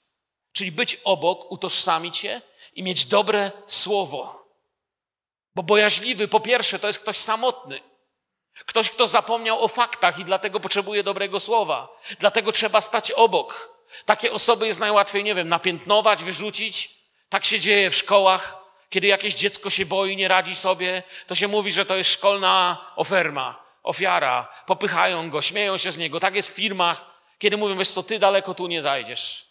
[0.52, 2.42] Czyli być obok, utożsamić się
[2.74, 4.50] i mieć dobre słowo.
[5.56, 7.89] Bo bojaźliwy, po pierwsze, to jest ktoś samotny.
[8.66, 12.00] Ktoś, kto zapomniał o faktach i dlatego potrzebuje dobrego słowa.
[12.20, 13.80] Dlatego trzeba stać obok.
[14.06, 16.90] Takie osoby jest najłatwiej, nie wiem, napiętnować, wyrzucić.
[17.30, 18.58] Tak się dzieje w szkołach.
[18.90, 22.78] Kiedy jakieś dziecko się boi, nie radzi sobie, to się mówi, że to jest szkolna
[22.96, 24.48] oferma, ofiara.
[24.66, 26.20] Popychają go, śmieją się z niego.
[26.20, 27.06] Tak jest w firmach,
[27.40, 29.46] kiedy mówią, wiesz co, ty daleko tu nie zajdziesz.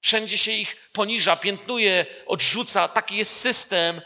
[0.00, 2.88] Wszędzie się ich poniża, piętnuje, odrzuca.
[2.88, 4.02] Taki jest system,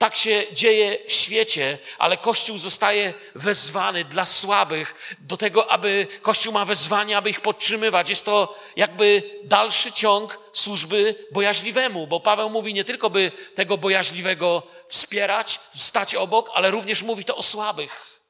[0.00, 6.52] tak się dzieje w świecie, ale Kościół zostaje wezwany dla słabych, do tego, aby Kościół
[6.52, 8.10] ma wezwanie, aby ich podtrzymywać.
[8.10, 14.62] Jest to jakby dalszy ciąg służby bojaźliwemu, bo Paweł mówi nie tylko, by tego bojaźliwego
[14.88, 18.20] wspierać, stać obok, ale również mówi to o słabych.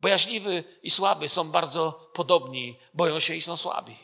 [0.00, 3.96] Bojaźliwy i słaby są bardzo podobni, boją się i są słabi.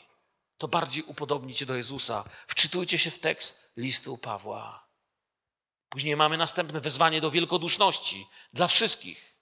[0.58, 2.24] To bardziej upodobnicie do Jezusa.
[2.46, 4.87] Wczytujcie się w tekst listu Pawła.
[5.88, 9.38] Później mamy następne wezwanie do wielkoduszności dla wszystkich.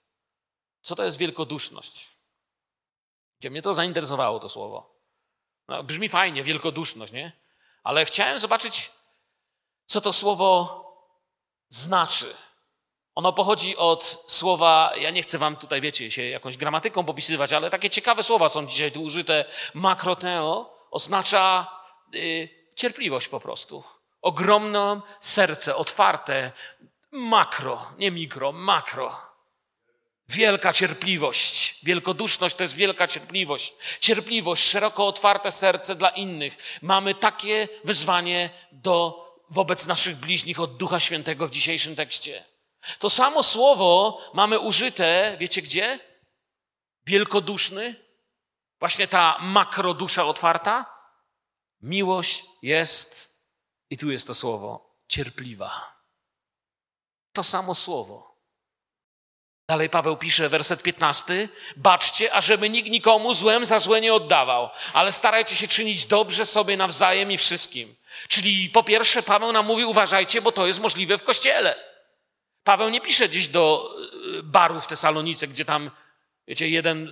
[0.81, 2.17] Co to jest wielkoduszność?
[3.39, 4.97] Gdzie mnie to zainteresowało, to słowo.
[5.67, 7.31] No, brzmi fajnie, wielkoduszność, nie?
[7.83, 8.91] Ale chciałem zobaczyć,
[9.85, 10.83] co to słowo
[11.69, 12.35] znaczy.
[13.15, 17.69] Ono pochodzi od słowa, ja nie chcę wam tutaj, wiecie, się jakąś gramatyką popisywać, ale
[17.69, 19.45] takie ciekawe słowa są dzisiaj tu użyte.
[19.73, 21.71] Makroteo oznacza
[22.15, 23.83] y, cierpliwość po prostu
[24.21, 26.51] ogromne serce, otwarte,
[27.11, 29.27] makro, nie mikro, makro.
[30.29, 33.73] Wielka cierpliwość, wielkoduszność to jest wielka cierpliwość.
[33.99, 36.79] Cierpliwość, szeroko otwarte serce dla innych.
[36.81, 42.45] Mamy takie wyzwanie do, wobec naszych bliźnich od Ducha Świętego w dzisiejszym tekście.
[42.99, 45.99] To samo słowo mamy użyte, wiecie gdzie?
[47.05, 47.95] Wielkoduszny.
[48.79, 50.85] Właśnie ta makrodusza otwarta.
[51.81, 53.36] Miłość jest
[53.89, 55.97] i tu jest to słowo cierpliwa.
[57.33, 58.37] To samo słowo.
[59.69, 61.49] Dalej Paweł pisze, werset 15.
[61.75, 66.77] Baczcie, ażeby nikt nikomu złem za złe nie oddawał, ale starajcie się czynić dobrze sobie
[66.77, 67.95] nawzajem i wszystkim.
[68.27, 71.75] Czyli po pierwsze Paweł nam mówi, uważajcie, bo to jest możliwe w kościele.
[72.63, 73.95] Paweł nie pisze gdzieś do
[74.39, 75.91] y, baru w Tesalonice, gdzie tam,
[76.47, 77.11] wiecie, jeden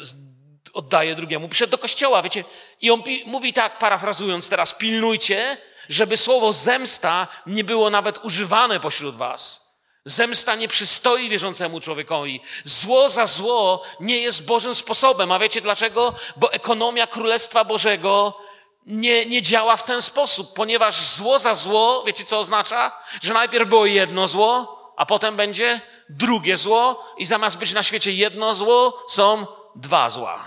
[0.74, 1.50] oddaje drugiemu.
[1.50, 2.44] Pisze do kościoła, wiecie.
[2.82, 5.58] I on mówi tak, parafrazując teraz, pilnujcie,
[5.90, 9.66] żeby słowo zemsta nie było nawet używane pośród was.
[10.06, 12.42] Zemsta nie przystoi wierzącemu człowiekowi.
[12.64, 15.32] Zło za zło nie jest Bożym sposobem.
[15.32, 16.14] A wiecie dlaczego?
[16.36, 18.38] Bo ekonomia Królestwa Bożego
[18.86, 22.92] nie, nie działa w ten sposób, ponieważ zło za zło, wiecie co oznacza?
[23.22, 28.12] Że najpierw było jedno zło, a potem będzie drugie zło i zamiast być na świecie
[28.12, 30.40] jedno zło, są dwa zła.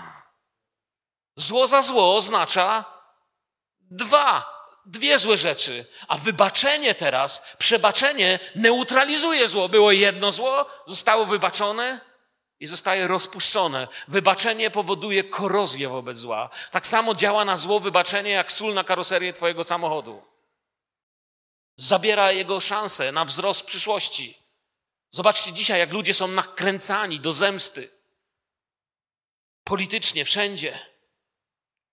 [1.35, 2.85] Zło za zło oznacza
[3.91, 4.58] dwa,
[4.89, 9.69] dwie złe rzeczy, a wybaczenie teraz, przebaczenie neutralizuje zło.
[9.69, 11.99] Było jedno zło, zostało wybaczone
[12.59, 13.87] i zostaje rozpuszczone.
[14.07, 16.49] Wybaczenie powoduje korozję wobec zła.
[16.71, 20.23] Tak samo działa na zło wybaczenie, jak sól na karoserię twojego samochodu.
[21.75, 24.37] Zabiera jego szansę na wzrost przyszłości.
[25.09, 27.89] Zobaczcie dzisiaj, jak ludzie są nakręcani do zemsty.
[29.63, 30.79] Politycznie, wszędzie.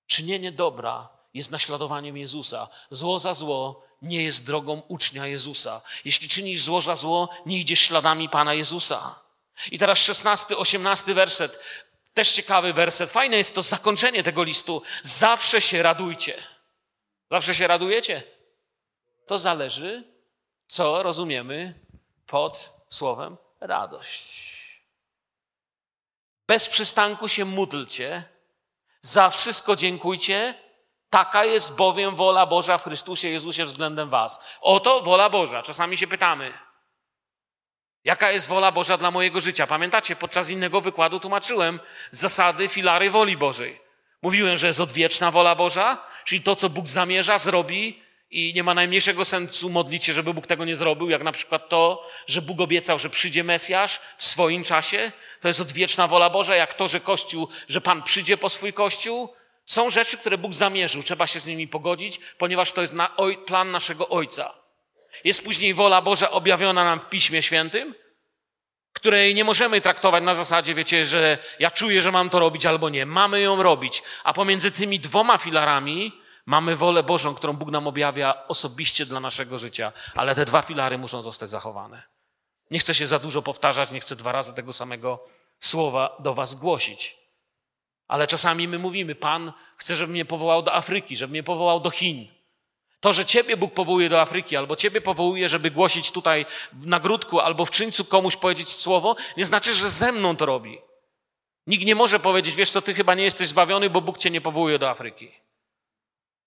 [0.07, 2.69] Czynienie dobra jest naśladowaniem Jezusa.
[2.91, 5.81] Zło za zło nie jest drogą ucznia Jezusa.
[6.05, 9.23] Jeśli czynisz zło za zło, nie idziesz śladami Pana Jezusa.
[9.71, 11.61] I teraz szesnasty, osiemnasty werset.
[12.15, 13.11] Też ciekawy werset.
[13.11, 14.83] Fajne jest to zakończenie tego listu.
[15.03, 16.43] Zawsze się radujcie.
[17.31, 18.23] Zawsze się radujecie?
[19.27, 20.05] To zależy,
[20.67, 21.75] co rozumiemy
[22.27, 24.47] pod słowem radość.
[26.47, 28.25] Bez przystanku się módlcie,
[29.01, 30.55] za wszystko dziękujcie,
[31.11, 34.41] taka jest bowiem wola Boża w Chrystusie Jezusie względem Was.
[34.61, 35.63] Oto wola Boża.
[35.63, 36.53] Czasami się pytamy,
[38.05, 39.67] jaka jest wola Boża dla mojego życia?
[39.67, 43.81] Pamiętacie, podczas innego wykładu tłumaczyłem zasady, filary woli Bożej.
[44.23, 48.75] Mówiłem, że jest odwieczna wola Boża, czyli to, co Bóg zamierza, zrobi, i nie ma
[48.75, 52.61] najmniejszego sensu modlić się, żeby Bóg tego nie zrobił, jak na przykład to, że Bóg
[52.61, 55.13] obiecał, że przyjdzie Mesjasz w swoim czasie.
[55.41, 59.35] To jest odwieczna wola Boża, jak to, że Kościół, że Pan przyjdzie po swój Kościół.
[59.67, 63.39] Są rzeczy, które Bóg zamierzył, trzeba się z nimi pogodzić, ponieważ to jest na, oj,
[63.39, 64.55] plan naszego Ojca.
[65.25, 67.95] Jest później wola Boża objawiona nam w Piśmie Świętym,
[68.93, 72.89] której nie możemy traktować na zasadzie, wiecie, że ja czuję, że mam to robić albo
[72.89, 73.07] nie.
[73.07, 74.03] Mamy ją robić.
[74.25, 76.13] A pomiędzy tymi dwoma filarami
[76.47, 80.99] Mamy wolę Bożą, którą Bóg nam objawia osobiście dla naszego życia, ale te dwa filary
[80.99, 82.03] muszą zostać zachowane.
[82.71, 85.25] Nie chcę się za dużo powtarzać, nie chcę dwa razy tego samego
[85.59, 87.17] słowa do Was głosić.
[88.09, 91.91] Ale czasami my mówimy, Pan chce, żebym mnie powołał do Afryki, żeby mnie powołał do
[91.91, 92.29] Chin.
[93.01, 97.41] To, że Ciebie Bóg powołuje do Afryki, albo Ciebie powołuje, żeby głosić tutaj w nagródku,
[97.41, 100.79] albo w czyńcu komuś powiedzieć słowo, nie znaczy, że ze mną to robi.
[101.67, 104.41] Nikt nie może powiedzieć, wiesz co, Ty chyba nie jesteś zbawiony, bo Bóg Cię nie
[104.41, 105.31] powołuje do Afryki.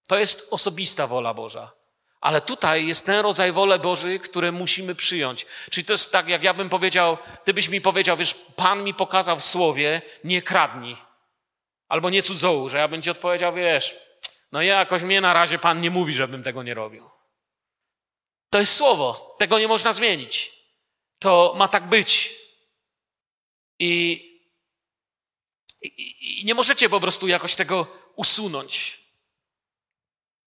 [0.08, 1.72] To jest osobista wola Boża.
[2.22, 5.46] Ale tutaj jest ten rodzaj woli Bożej, które musimy przyjąć.
[5.72, 8.94] Czyli to jest tak, jak ja bym powiedział, ty byś mi powiedział, wiesz, Pan mi
[8.94, 11.09] pokazał w słowie, nie kradnij.
[11.90, 13.96] Albo nie cudzołóż, że ja bym ci odpowiedział, wiesz,
[14.52, 17.10] no ja jakoś mnie na razie Pan nie mówi, żebym tego nie robił.
[18.50, 20.52] To jest słowo, tego nie można zmienić.
[21.20, 22.36] To ma tak być.
[23.80, 23.92] I,
[25.82, 29.00] i, i nie możecie po prostu jakoś tego usunąć.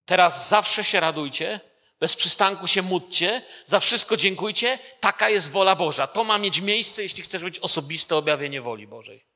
[0.05, 1.61] Teraz zawsze się radujcie,
[2.01, 4.79] bez przystanku się módlcie, za wszystko dziękujcie.
[5.01, 6.07] Taka jest wola Boża.
[6.07, 9.32] To ma mieć miejsce, jeśli chcesz być osobiste objawienie woli Bożej.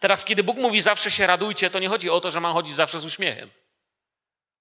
[0.00, 2.74] Teraz, kiedy Bóg mówi zawsze się radujcie, to nie chodzi o to, że ma chodzić
[2.74, 3.50] zawsze z uśmiechem.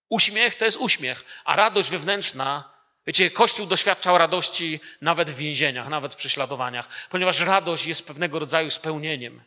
[0.09, 2.73] Uśmiech to jest uśmiech, a radość wewnętrzna,
[3.07, 8.69] wiecie, Kościół doświadczał radości nawet w więzieniach, nawet w prześladowaniach, ponieważ radość jest pewnego rodzaju
[8.69, 9.43] spełnieniem,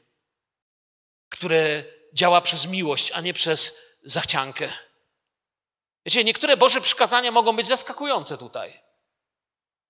[1.29, 4.73] które działa przez miłość, a nie przez zachciankę.
[6.07, 8.81] Wiecie, niektóre Boże przykazania mogą być zaskakujące tutaj.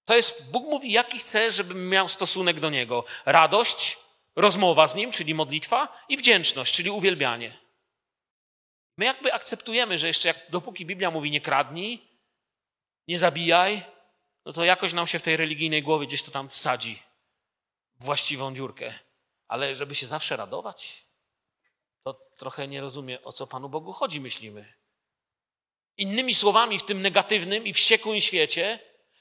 [0.05, 3.05] To jest, Bóg mówi, jaki chce, żebym miał stosunek do Niego.
[3.25, 3.99] Radość,
[4.37, 7.59] rozmowa z Nim, czyli modlitwa i wdzięczność, czyli uwielbianie.
[8.97, 12.09] My jakby akceptujemy, że jeszcze jak, dopóki Biblia mówi nie kradnij,
[13.09, 13.85] nie zabijaj,
[14.45, 17.03] no to jakoś nam się w tej religijnej głowie gdzieś to tam wsadzi
[18.01, 18.95] właściwą dziurkę.
[19.49, 21.07] Ale żeby się zawsze radować,
[22.05, 24.75] to trochę nie rozumie, o co Panu Bogu chodzi, myślimy.
[25.97, 28.79] Innymi słowami, w tym negatywnym i wściekłym świecie,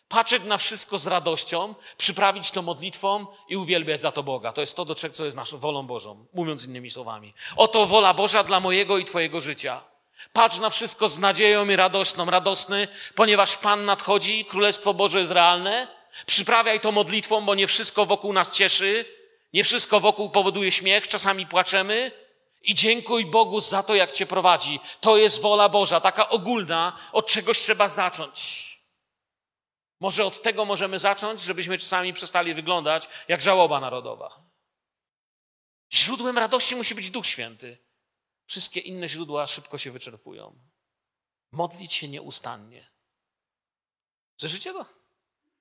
[0.08, 4.51] patrzeć na wszystko z radością, przyprawić to modlitwą i uwielbiać za to Boga.
[4.51, 7.34] To jest to, do czego co jest naszą wolą Bożą, mówiąc innymi słowami.
[7.56, 9.82] Oto wola Boża dla mojego i Twojego życia.
[10.34, 15.88] Patrz na wszystko z nadzieją i radosną, radosny, ponieważ Pan nadchodzi, Królestwo Boże jest realne.
[16.26, 19.06] Przyprawiaj to modlitwą, bo nie wszystko wokół nas cieszy.
[19.53, 22.12] Nie wszystko wokół powoduje śmiech, czasami płaczemy
[22.64, 24.80] i dziękuj Bogu za to, jak cię prowadzi.
[25.01, 28.74] To jest wola Boża, taka ogólna, od czegoś trzeba zacząć.
[29.99, 34.43] Może od tego możemy zacząć, żebyśmy czasami przestali wyglądać jak żałoba narodowa.
[35.93, 37.77] Źródłem radości musi być Duch Święty.
[38.45, 40.59] Wszystkie inne źródła szybko się wyczerpują.
[41.51, 42.87] Modlić się nieustannie.
[44.37, 44.85] Słyszycie to?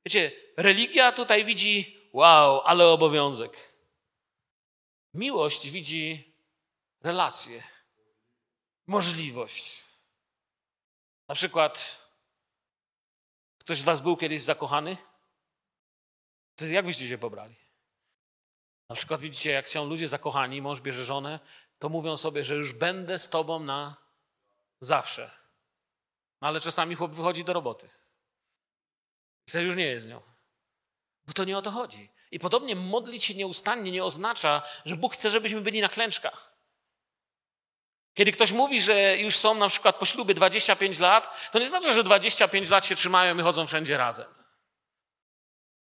[0.04, 3.74] Wiecie, religia tutaj widzi, wow, ale obowiązek.
[5.14, 6.34] Miłość widzi
[7.00, 7.62] relacje,
[8.86, 9.84] możliwość.
[11.28, 12.03] Na przykład,
[13.64, 14.96] ktoś z Was był kiedyś zakochany?
[16.56, 17.56] To jak byście się pobrali?
[18.88, 21.40] Na przykład widzicie, jak są ludzie zakochani, mąż bierze żonę,
[21.78, 23.96] to mówią sobie, że już będę z tobą na
[24.80, 25.30] zawsze.
[26.40, 27.88] No ale czasami chłop wychodzi do roboty.
[29.48, 30.22] Wtedy już nie jest z nią.
[31.26, 32.10] Bo to nie o to chodzi.
[32.30, 36.53] I podobnie modlić się nieustannie nie oznacza, że Bóg chce, żebyśmy byli na klęczkach.
[38.14, 41.92] Kiedy ktoś mówi, że już są na przykład po ślubie 25 lat, to nie znaczy,
[41.92, 44.26] że 25 lat się trzymają i chodzą wszędzie razem.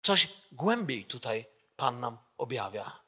[0.02, 3.00] Coś głębiej tutaj Pan nam objawia.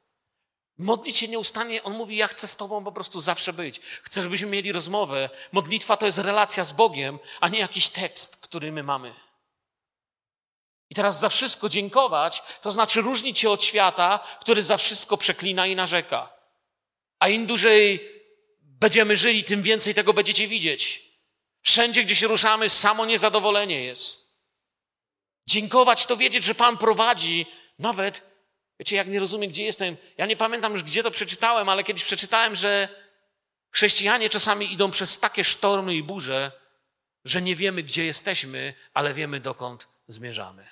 [0.79, 3.81] Modlić się nieustannie, on mówi: Ja chcę z Tobą po prostu zawsze być.
[3.81, 5.31] Chcę, żebyśmy mieli rozmowę.
[5.53, 9.15] Modlitwa to jest relacja z Bogiem, a nie jakiś tekst, który my mamy.
[10.91, 15.67] I teraz za wszystko dziękować, to znaczy różnić się od świata, który za wszystko przeklina
[15.67, 16.33] i narzeka.
[17.19, 18.13] A im dłużej
[18.83, 21.05] będziemy żyli, tym więcej tego będziecie widzieć.
[21.63, 24.23] Wszędzie, gdzie się ruszamy, samo niezadowolenie jest.
[25.47, 27.47] Dziękować to wiedzieć, że Pan prowadzi,
[27.79, 28.33] nawet
[28.83, 29.97] Wiecie, jak nie rozumiem, gdzie jestem.
[30.19, 32.89] Ja nie pamiętam już, gdzie to przeczytałem, ale kiedyś przeczytałem, że
[33.71, 36.53] chrześcijanie czasami idą przez takie sztormy i burze,
[37.25, 40.67] że nie wiemy, gdzie jesteśmy, ale wiemy, dokąd zmierzamy.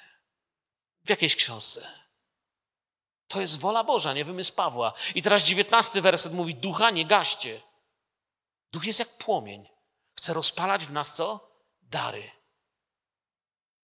[1.04, 1.88] W jakiejś książce.
[3.28, 4.92] To jest wola Boża, nie wymysł Pawła.
[5.14, 7.60] I teraz dziewiętnasty werset mówi, ducha nie gaście.
[8.72, 9.68] Duch jest jak płomień.
[10.14, 11.50] Chce rozpalać w nas co?
[11.82, 12.30] Dary.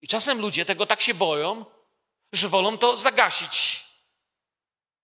[0.01, 1.65] I czasem ludzie tego tak się boją,
[2.33, 3.85] że wolą to zagasić.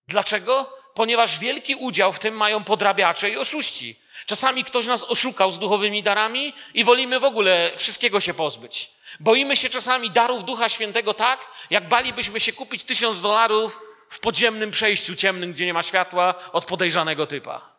[0.07, 0.77] Dlaczego?
[0.93, 3.99] Ponieważ wielki udział w tym mają podrabiacze i oszuści.
[4.25, 8.91] Czasami ktoś nas oszukał z duchowymi darami i wolimy w ogóle wszystkiego się pozbyć.
[9.19, 13.79] Boimy się czasami darów Ducha Świętego tak, jak balibyśmy się kupić tysiąc dolarów
[14.09, 17.72] w podziemnym przejściu ciemnym, gdzie nie ma światła, od podejrzanego typa.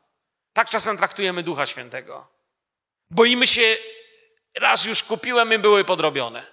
[0.55, 2.29] Tak czasem traktujemy Ducha Świętego.
[3.11, 3.77] Boimy się,
[4.55, 6.47] raz już kupiłem i były podrobione.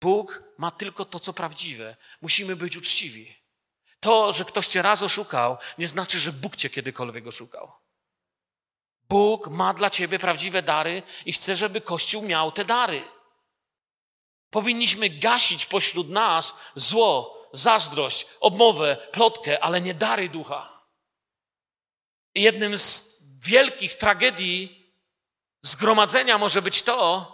[0.00, 1.96] Bóg ma tylko to, co prawdziwe.
[2.22, 3.36] Musimy być uczciwi.
[4.00, 7.72] To, że ktoś cię raz oszukał, nie znaczy, że Bóg cię kiedykolwiek oszukał.
[9.08, 13.02] Bóg ma dla ciebie prawdziwe dary i chce, żeby Kościół miał te dary.
[14.50, 20.77] Powinniśmy gasić pośród nas zło, zazdrość, obmowę, plotkę, ale nie dary ducha.
[22.38, 24.92] Jednym z wielkich tragedii
[25.62, 27.32] zgromadzenia może być to,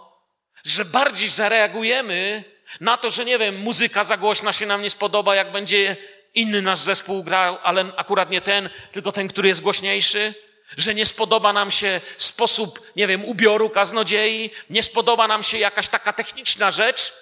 [0.65, 2.43] że bardziej zareagujemy
[2.79, 5.97] na to, że nie wiem, muzyka za głośna się nam nie spodoba, jak będzie
[6.33, 10.33] inny nasz zespół grał, ale akurat nie ten, tylko ten, który jest głośniejszy,
[10.77, 15.87] że nie spodoba nam się sposób, nie wiem, ubioru kaznodziei, nie spodoba nam się jakaś
[15.87, 17.13] taka techniczna rzecz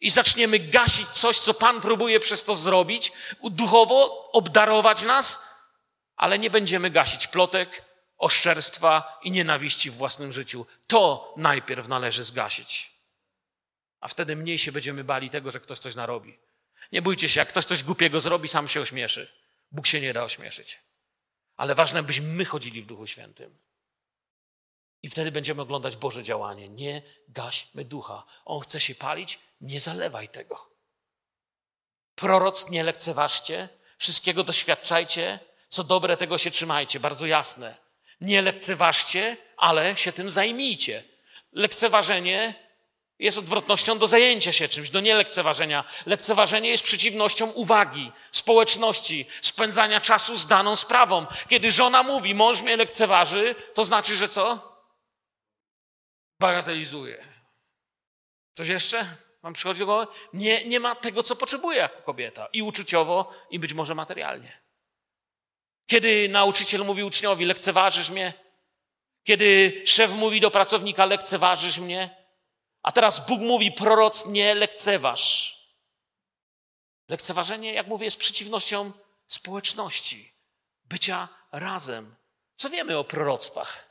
[0.00, 3.12] i zaczniemy gasić coś, co Pan próbuje przez to zrobić,
[3.44, 5.45] duchowo obdarować nas,
[6.16, 7.84] ale nie będziemy gasić plotek,
[8.18, 10.66] oszczerstwa i nienawiści w własnym życiu.
[10.86, 12.92] To najpierw należy zgasić.
[14.00, 16.38] A wtedy mniej się będziemy bali tego, że ktoś coś narobi.
[16.92, 19.32] Nie bójcie się, jak ktoś coś głupiego zrobi, sam się ośmieszy.
[19.72, 20.80] Bóg się nie da ośmieszyć.
[21.56, 23.58] Ale ważne, byśmy my chodzili w Duchu Świętym.
[25.02, 26.68] I wtedy będziemy oglądać Boże działanie.
[26.68, 28.24] Nie gaśmy ducha.
[28.44, 30.70] On chce się palić, nie zalewaj tego.
[32.14, 35.38] Proroc nie lekceważcie, wszystkiego doświadczajcie,
[35.68, 37.00] co dobre, tego się trzymajcie.
[37.00, 37.76] Bardzo jasne.
[38.20, 41.04] Nie lekceważcie, ale się tym zajmijcie.
[41.52, 42.66] Lekceważenie
[43.18, 45.84] jest odwrotnością do zajęcia się czymś, do nielekceważenia.
[46.06, 51.26] Lekceważenie jest przeciwnością uwagi, społeczności, spędzania czasu z daną sprawą.
[51.48, 54.76] Kiedy żona mówi, mąż mnie lekceważy, to znaczy, że co?
[56.40, 57.24] Bagatelizuje.
[58.54, 59.16] Coś jeszcze?
[59.42, 60.06] Mam przychodzi do głowy?
[60.32, 62.48] Nie, nie ma tego, co potrzebuje jako kobieta.
[62.52, 64.65] I uczuciowo, i być może materialnie.
[65.86, 68.32] Kiedy nauczyciel mówi uczniowi, lekceważysz mnie?
[69.24, 72.26] Kiedy szef mówi do pracownika, lekceważysz mnie?
[72.82, 75.56] A teraz Bóg mówi, proroc, nie lekceważ.
[77.08, 78.92] Lekceważenie, jak mówię, jest przeciwnością
[79.26, 80.32] społeczności,
[80.84, 82.14] bycia razem.
[82.56, 83.88] Co wiemy o proroctwach?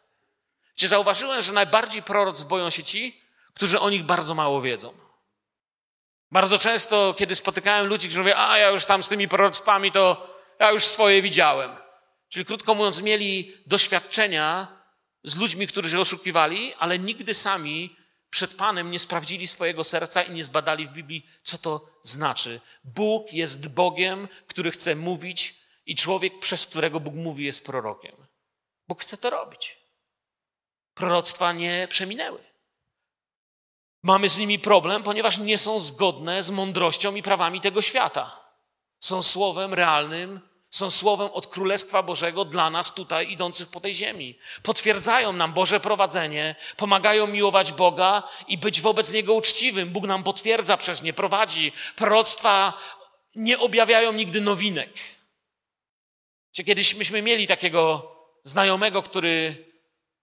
[0.75, 3.21] Czy zauważyłem, że najbardziej proroc boją się ci,
[3.53, 4.93] którzy o nich bardzo mało wiedzą?
[6.31, 10.27] Bardzo często, kiedy spotykałem ludzi, którzy mówią, a ja już tam z tymi proroctwami, to
[10.59, 11.84] ja już swoje widziałem.
[12.30, 14.67] Czyli krótko mówiąc, mieli doświadczenia
[15.23, 17.95] z ludźmi, którzy oszukiwali, ale nigdy sami
[18.30, 22.61] przed Panem nie sprawdzili swojego serca i nie zbadali w Biblii, co to znaczy.
[22.84, 25.55] Bóg jest Bogiem, który chce mówić,
[25.86, 28.15] i człowiek, przez którego Bóg mówi, jest prorokiem.
[28.88, 29.78] Bóg chce to robić.
[30.93, 32.43] Proroctwa nie przeminęły.
[34.03, 38.39] Mamy z nimi problem, ponieważ nie są zgodne z mądrością i prawami tego świata.
[38.99, 40.41] Są słowem realnym,
[40.76, 44.38] są słowem od Królestwa Bożego dla nas tutaj idących po tej ziemi.
[44.63, 49.89] Potwierdzają nam Boże prowadzenie, pomagają miłować Boga i być wobec Niego uczciwym.
[49.89, 51.71] Bóg nam potwierdza przez nie, prowadzi.
[51.95, 52.73] Proroctwa
[53.36, 54.89] nie objawiają nigdy nowinek.
[56.65, 58.11] Kiedyś myśmy mieli takiego
[58.43, 59.65] znajomego, który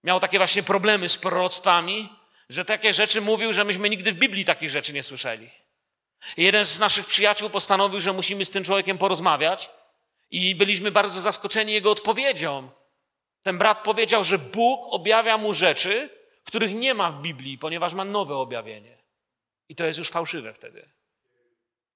[0.03, 2.09] miał takie właśnie problemy z proroctwami,
[2.49, 5.49] że takie rzeczy mówił, że myśmy nigdy w Biblii takich rzeczy nie słyszeli.
[6.37, 9.69] I jeden z naszych przyjaciół postanowił, że musimy z tym człowiekiem porozmawiać
[10.33, 12.69] i byliśmy bardzo zaskoczeni jego odpowiedzią.
[13.43, 16.09] Ten brat powiedział, że Bóg objawia mu rzeczy,
[16.43, 18.97] których nie ma w Biblii, ponieważ ma nowe objawienie.
[19.69, 20.89] I to jest już fałszywe wtedy.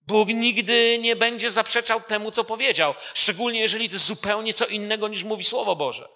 [0.08, 5.08] Bóg nigdy nie będzie zaprzeczał temu, co powiedział, szczególnie jeżeli to jest zupełnie co innego
[5.08, 6.10] niż mówi Słowo Boże.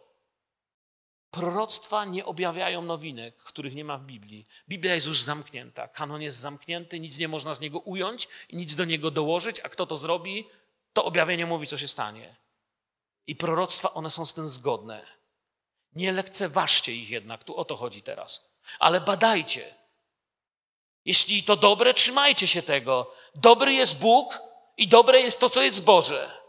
[1.32, 4.46] Proroctwa nie objawiają nowinek, których nie ma w Biblii.
[4.70, 8.76] Biblia jest już zamknięta, kanon jest zamknięty, nic nie można z niego ująć i nic
[8.76, 10.48] do niego dołożyć, a kto to zrobi,
[10.94, 12.36] to objawienie mówi, co się stanie.
[13.28, 15.06] I proroctwa, one są z tym zgodne.
[15.94, 18.52] Nie lekceważcie ich jednak, tu o to chodzi teraz.
[18.80, 19.76] Ale badajcie.
[21.06, 23.12] Jeśli to dobre, trzymajcie się tego.
[23.36, 24.40] Dobry jest Bóg
[24.78, 26.42] i dobre jest to, co jest Boże.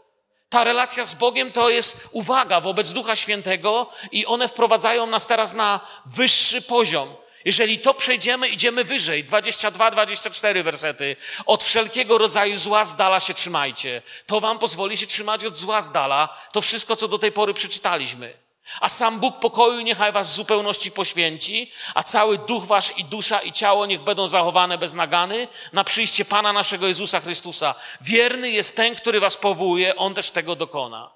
[0.49, 5.53] Ta relacja z Bogiem to jest uwaga wobec Ducha Świętego i one wprowadzają nas teraz
[5.53, 7.15] na wyższy poziom.
[7.45, 9.23] Jeżeli to przejdziemy, idziemy wyżej.
[9.23, 11.15] 22, 24 wersety.
[11.45, 14.01] Od wszelkiego rodzaju zła z dala się trzymajcie.
[14.25, 16.37] To wam pozwoli się trzymać od zła z dala.
[16.51, 18.43] To wszystko, co do tej pory przeczytaliśmy.
[18.81, 23.39] A sam Bóg pokoju niechaj was w zupełności poświęci, a cały duch wasz i dusza
[23.39, 27.75] i ciało niech będą zachowane bez nagany na przyjście Pana naszego Jezusa Chrystusa.
[28.01, 31.11] Wierny jest ten, który was powołuje, on też tego dokona.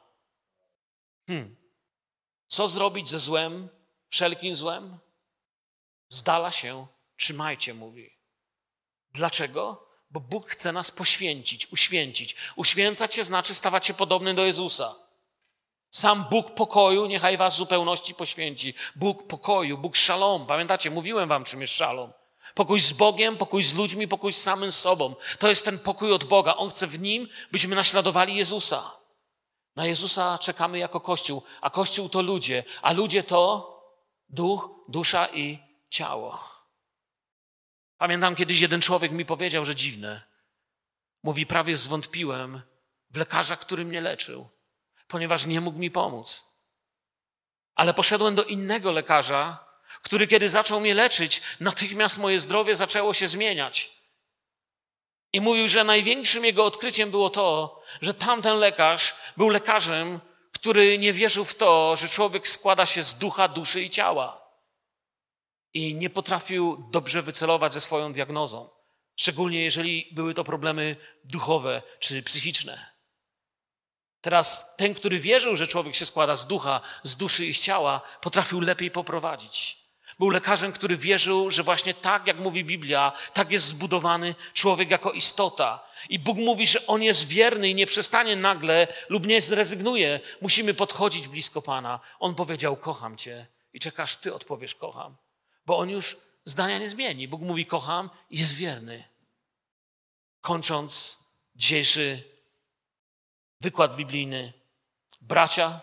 [1.27, 1.55] Hmm.
[2.47, 3.69] Co zrobić ze złem,
[4.09, 4.99] wszelkim złem?
[6.09, 6.87] Zdala się,
[7.17, 8.17] trzymajcie, mówi.
[9.13, 9.87] Dlaczego?
[10.11, 12.35] Bo Bóg chce nas poświęcić, uświęcić.
[12.55, 14.95] Uświęcać się znaczy stawać się podobnym do Jezusa.
[15.89, 18.73] Sam Bóg pokoju niechaj was w zupełności poświęci.
[18.95, 20.45] Bóg pokoju, Bóg szalom.
[20.45, 22.13] Pamiętacie, mówiłem wam, czym jest szalom.
[22.53, 25.15] Pokój z Bogiem, pokój z ludźmi, pokój z samym sobą.
[25.39, 26.55] To jest ten pokój od Boga.
[26.55, 28.97] On chce w nim, byśmy naśladowali Jezusa.
[29.75, 33.73] Na Jezusa czekamy jako Kościół, a Kościół to ludzie, a ludzie to
[34.29, 36.57] duch, dusza i ciało.
[37.97, 40.21] Pamiętam kiedyś jeden człowiek mi powiedział, że dziwne.
[41.23, 42.61] Mówi, prawie zwątpiłem
[43.09, 44.49] w lekarza, który mnie leczył,
[45.07, 46.43] ponieważ nie mógł mi pomóc.
[47.75, 49.65] Ale poszedłem do innego lekarza,
[50.01, 53.97] który kiedy zaczął mnie leczyć, natychmiast moje zdrowie zaczęło się zmieniać.
[55.33, 60.19] I mówił, że największym jego odkryciem było to, że tamten lekarz był lekarzem,
[60.53, 64.46] który nie wierzył w to, że człowiek składa się z ducha, duszy i ciała
[65.77, 68.69] i nie potrafił dobrze wycelować ze swoją diagnozą,
[69.15, 72.97] szczególnie jeżeli były to problemy duchowe czy psychiczne.
[74.21, 78.01] Teraz ten, który wierzył, że człowiek się składa z ducha, z duszy i z ciała,
[78.21, 79.77] potrafił lepiej poprowadzić.
[80.19, 85.11] Był lekarzem, który wierzył, że właśnie tak, jak mówi Biblia, tak jest zbudowany człowiek jako
[85.11, 85.87] istota.
[86.09, 90.19] I Bóg mówi, że on jest wierny i nie przestanie nagle lub nie zrezygnuje.
[90.41, 91.99] Musimy podchodzić blisko Pana.
[92.19, 93.47] On powiedział: Kocham Cię.
[93.73, 95.17] I czekasz, Ty odpowiesz: Kocham
[95.67, 97.27] bo on już zdania nie zmieni.
[97.27, 99.03] Bóg mówi: Kocham i jest wierny.
[100.41, 101.19] Kończąc
[101.55, 102.23] dzisiejszy
[103.61, 104.53] wykład biblijny,
[105.21, 105.81] bracia,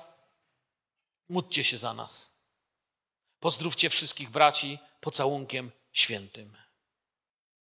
[1.28, 2.34] módlcie się za nas.
[3.40, 6.56] Pozdrówcie wszystkich braci pocałunkiem świętym.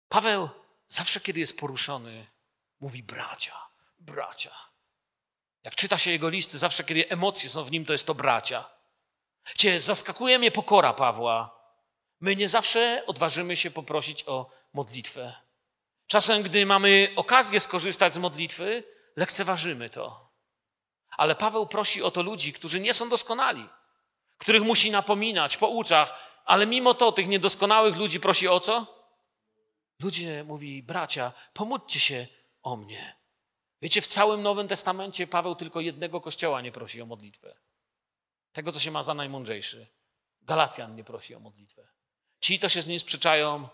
[0.10, 0.50] Paweł
[0.88, 2.28] zawsze, kiedy jest poruszony,
[2.80, 3.68] mówi bracia,
[4.00, 4.56] bracia.
[5.64, 8.70] Jak czyta się jego listy, zawsze, kiedy emocje są w nim, to jest to bracia.
[9.58, 11.63] Cię zaskakuje mnie pokora Pawła,
[12.24, 15.34] My nie zawsze odważymy się poprosić o modlitwę.
[16.08, 18.84] Czasem, gdy mamy okazję skorzystać z modlitwy,
[19.16, 20.30] lekceważymy to.
[21.18, 23.70] Ale Paweł prosi o to ludzi, którzy nie są doskonali,
[24.38, 29.06] których musi napominać, pouczach, ale mimo to tych niedoskonałych ludzi prosi o co?
[30.00, 32.28] Ludzie, mówi bracia, pomódźcie się
[32.62, 33.16] o mnie.
[33.82, 37.56] Wiecie, w całym Nowym Testamencie Paweł tylko jednego kościoła nie prosi o modlitwę.
[38.54, 39.88] Tego, co się ma za najmądrzejszy.
[40.42, 41.94] Galacjan nie prosi o modlitwę.
[42.44, 43.70] Ci to się z nim sprzeczają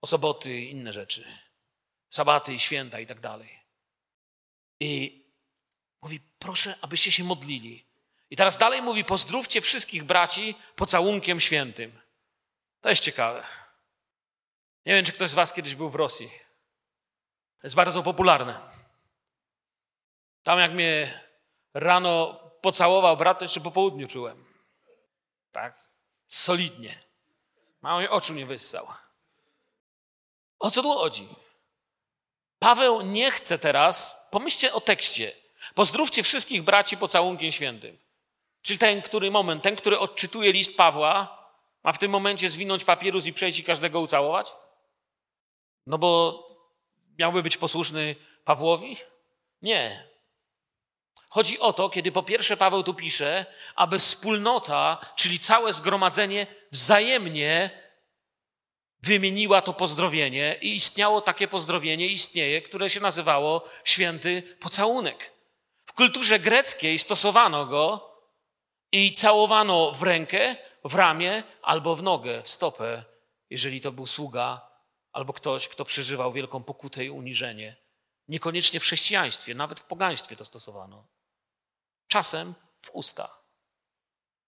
[0.00, 1.24] o soboty i inne rzeczy.
[2.10, 3.58] Sabaty i święta i tak dalej.
[4.80, 5.22] I
[6.02, 7.86] Mówi, proszę, abyście się modlili.
[8.30, 12.00] I teraz dalej mówi, pozdrówcie wszystkich braci pocałunkiem świętym.
[12.80, 13.46] To jest ciekawe.
[14.86, 16.28] Nie wiem, czy ktoś z Was kiedyś był w Rosji.
[17.60, 18.60] To jest bardzo popularne.
[20.42, 21.20] Tam jak mnie
[21.74, 24.44] rano pocałował brat, to jeszcze po południu czułem.
[25.52, 25.88] Tak?
[26.28, 27.11] Solidnie.
[27.82, 28.86] Mało oczu nie wyssał.
[30.58, 31.28] O co tu chodzi?
[32.58, 35.32] Paweł nie chce teraz, pomyślcie o tekście,
[35.74, 37.98] pozdrówcie wszystkich braci pocałunkiem świętym.
[38.62, 41.38] Czyli ten, który moment, ten, który odczytuje list Pawła,
[41.84, 44.52] ma w tym momencie zwinąć papierus i przejść i każdego ucałować?
[45.86, 46.38] No bo
[47.18, 48.96] miałby być posłuszny Pawłowi?
[49.62, 50.11] Nie.
[51.32, 57.70] Chodzi o to, kiedy po pierwsze Paweł tu pisze, aby wspólnota, czyli całe zgromadzenie wzajemnie
[59.02, 65.32] wymieniła to pozdrowienie i istniało takie pozdrowienie, istnieje, które się nazywało święty pocałunek.
[65.86, 68.12] W kulturze greckiej stosowano go
[68.92, 73.04] i całowano w rękę, w ramię albo w nogę, w stopę,
[73.50, 74.68] jeżeli to był sługa
[75.12, 77.76] albo ktoś, kto przeżywał wielką pokutę i uniżenie.
[78.28, 81.12] Niekoniecznie w chrześcijaństwie, nawet w pogaństwie to stosowano.
[82.12, 83.28] Czasem w usta.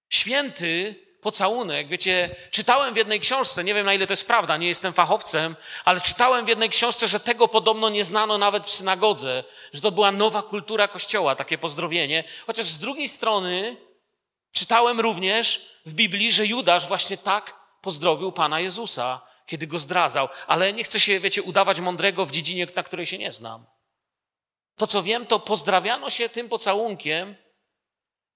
[0.09, 4.69] Święty pocałunek, wiecie, czytałem w jednej książce, nie wiem na ile to jest prawda, nie
[4.69, 9.45] jestem fachowcem, ale czytałem w jednej książce, że tego podobno nie znano nawet w synagodze,
[9.73, 12.25] że to była nowa kultura kościoła, takie pozdrowienie.
[12.47, 13.77] Chociaż z drugiej strony
[14.53, 20.29] czytałem również w Biblii, że Judasz właśnie tak pozdrowił Pana Jezusa, kiedy go zdradzał.
[20.47, 23.67] Ale nie chcę się, wiecie, udawać mądrego w dziedzinie, na której się nie znam.
[24.77, 27.44] To, co wiem, to pozdrawiano się tym pocałunkiem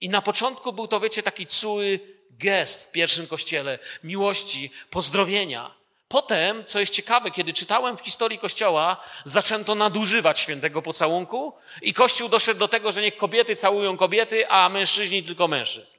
[0.01, 5.78] i na początku był to, wiecie, taki czuły gest w pierwszym kościele miłości, pozdrowienia.
[6.09, 12.28] Potem, co jest ciekawe, kiedy czytałem w historii Kościoła, zaczęto nadużywać świętego pocałunku i Kościół
[12.28, 15.99] doszedł do tego, że niech kobiety całują kobiety, a mężczyźni tylko mężczyzn.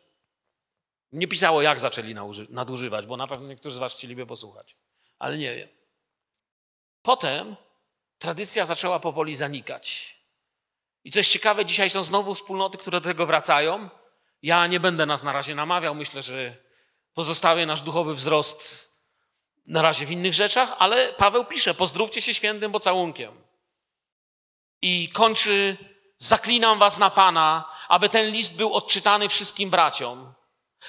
[1.11, 2.15] Nie pisało, jak zaczęli
[2.49, 4.75] nadużywać, bo na pewno niektórzy z Was chcieliby posłuchać,
[5.19, 5.69] ale nie wiem.
[7.01, 7.55] Potem
[8.19, 10.18] tradycja zaczęła powoli zanikać.
[11.03, 13.89] I co jest ciekawe, dzisiaj są znowu wspólnoty, które do tego wracają.
[14.41, 16.57] Ja nie będę nas na razie namawiał, myślę, że
[17.13, 18.89] pozostawię nasz duchowy wzrost
[19.67, 23.43] na razie w innych rzeczach, ale Paweł pisze: pozdrówcie się świętym pocałunkiem.
[24.81, 25.77] I kończy:
[26.17, 30.33] Zaklinam was na Pana, aby ten list był odczytany wszystkim braciom.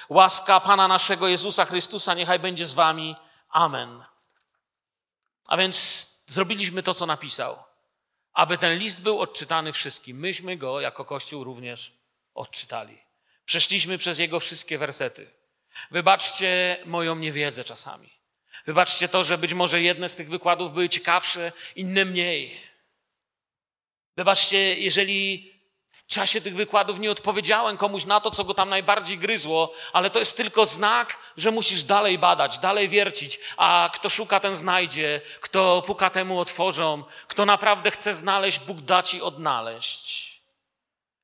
[0.09, 3.15] Łaska Pana naszego Jezusa Chrystusa niechaj będzie z wami.
[3.49, 4.03] Amen.
[5.47, 7.63] A więc zrobiliśmy to, co napisał.
[8.33, 10.19] Aby ten list był odczytany wszystkim.
[10.19, 11.93] Myśmy go jako Kościół również
[12.33, 12.97] odczytali.
[13.45, 15.31] Przeszliśmy przez jego wszystkie wersety.
[15.91, 18.09] Wybaczcie moją niewiedzę czasami.
[18.65, 22.57] Wybaczcie to, że być może jedne z tych wykładów były ciekawsze, inne mniej.
[24.17, 25.50] Wybaczcie, jeżeli
[26.01, 30.09] w czasie tych wykładów nie odpowiedziałem komuś na to, co go tam najbardziej gryzło, ale
[30.09, 35.21] to jest tylko znak, że musisz dalej badać, dalej wiercić, a kto szuka, ten znajdzie,
[35.41, 40.31] kto puka, temu otworzą, kto naprawdę chce znaleźć, Bóg da ci odnaleźć.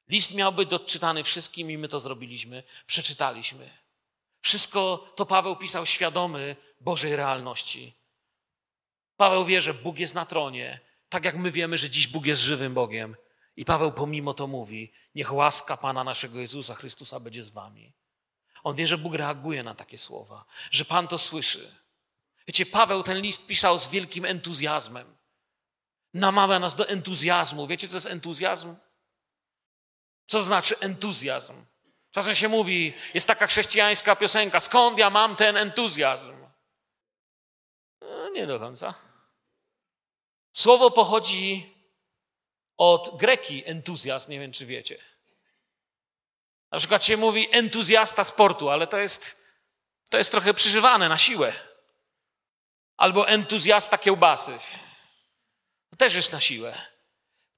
[0.09, 3.69] List miał być odczytany wszystkim i my to zrobiliśmy, przeczytaliśmy.
[4.41, 7.93] Wszystko to Paweł pisał świadomy Bożej realności.
[9.17, 12.41] Paweł wie, że Bóg jest na tronie, tak jak my wiemy, że dziś Bóg jest
[12.41, 13.15] żywym Bogiem.
[13.57, 17.93] I Paweł pomimo to mówi: Niech łaska Pana naszego Jezusa Chrystusa będzie z wami.
[18.63, 21.71] On wie, że Bóg reaguje na takie słowa, że Pan to słyszy.
[22.47, 25.17] Wiecie, Paweł ten list pisał z wielkim entuzjazmem.
[26.13, 27.67] Namawia nas do entuzjazmu.
[27.67, 28.75] Wiecie, co jest entuzjazm?
[30.25, 31.65] Co znaczy entuzjazm?
[32.11, 36.35] Czasem się mówi, jest taka chrześcijańska piosenka, skąd ja mam ten entuzjazm?
[38.01, 38.93] No, nie do końca.
[40.51, 41.76] Słowo pochodzi
[42.77, 44.97] od greki entuzjazm, nie wiem czy wiecie.
[46.71, 49.43] Na przykład się mówi entuzjasta sportu, ale to jest,
[50.09, 51.53] to jest trochę przyżywane na siłę.
[52.97, 54.53] Albo entuzjasta kiełbasy.
[55.89, 56.77] To też jest na siłę.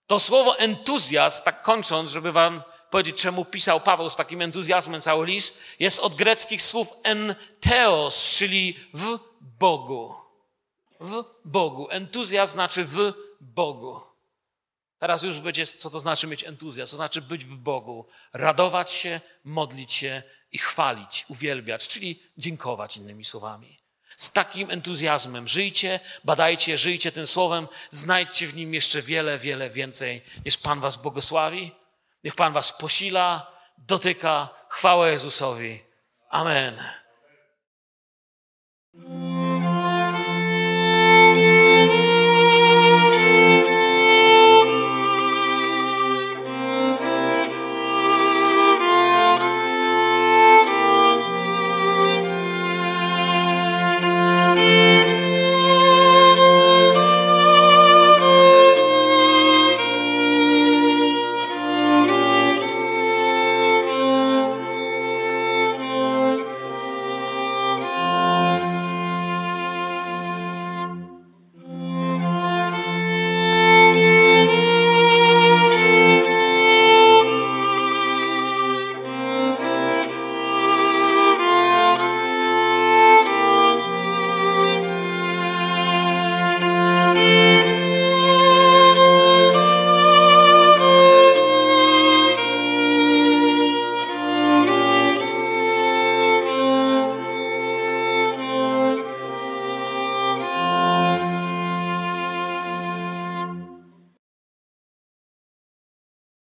[0.08, 5.26] To słowo entuzjazm, tak kończąc, żeby wam powiedzieć, czemu pisał Paweł z takim entuzjazmem cały
[5.26, 10.16] list, jest od greckich słów enteos, czyli w Bogu.
[11.00, 11.90] W Bogu.
[11.90, 14.09] Entuzjazm znaczy w Bogu.
[15.00, 19.22] Teraz już będzie, co to znaczy mieć entuzjazm, to znaczy być w Bogu, radować się,
[19.44, 23.80] modlić się i chwalić, uwielbiać, czyli dziękować innymi słowami.
[24.18, 30.22] Z takim entuzjazmem żyjcie, badajcie, żyjcie tym słowem, znajdźcie w nim jeszcze wiele, wiele więcej,
[30.46, 31.72] niż Pan Was błogosławi.
[32.24, 34.50] Niech Pan Was posila, dotyka.
[34.70, 35.84] Chwała Jezusowi.
[36.30, 36.80] Amen.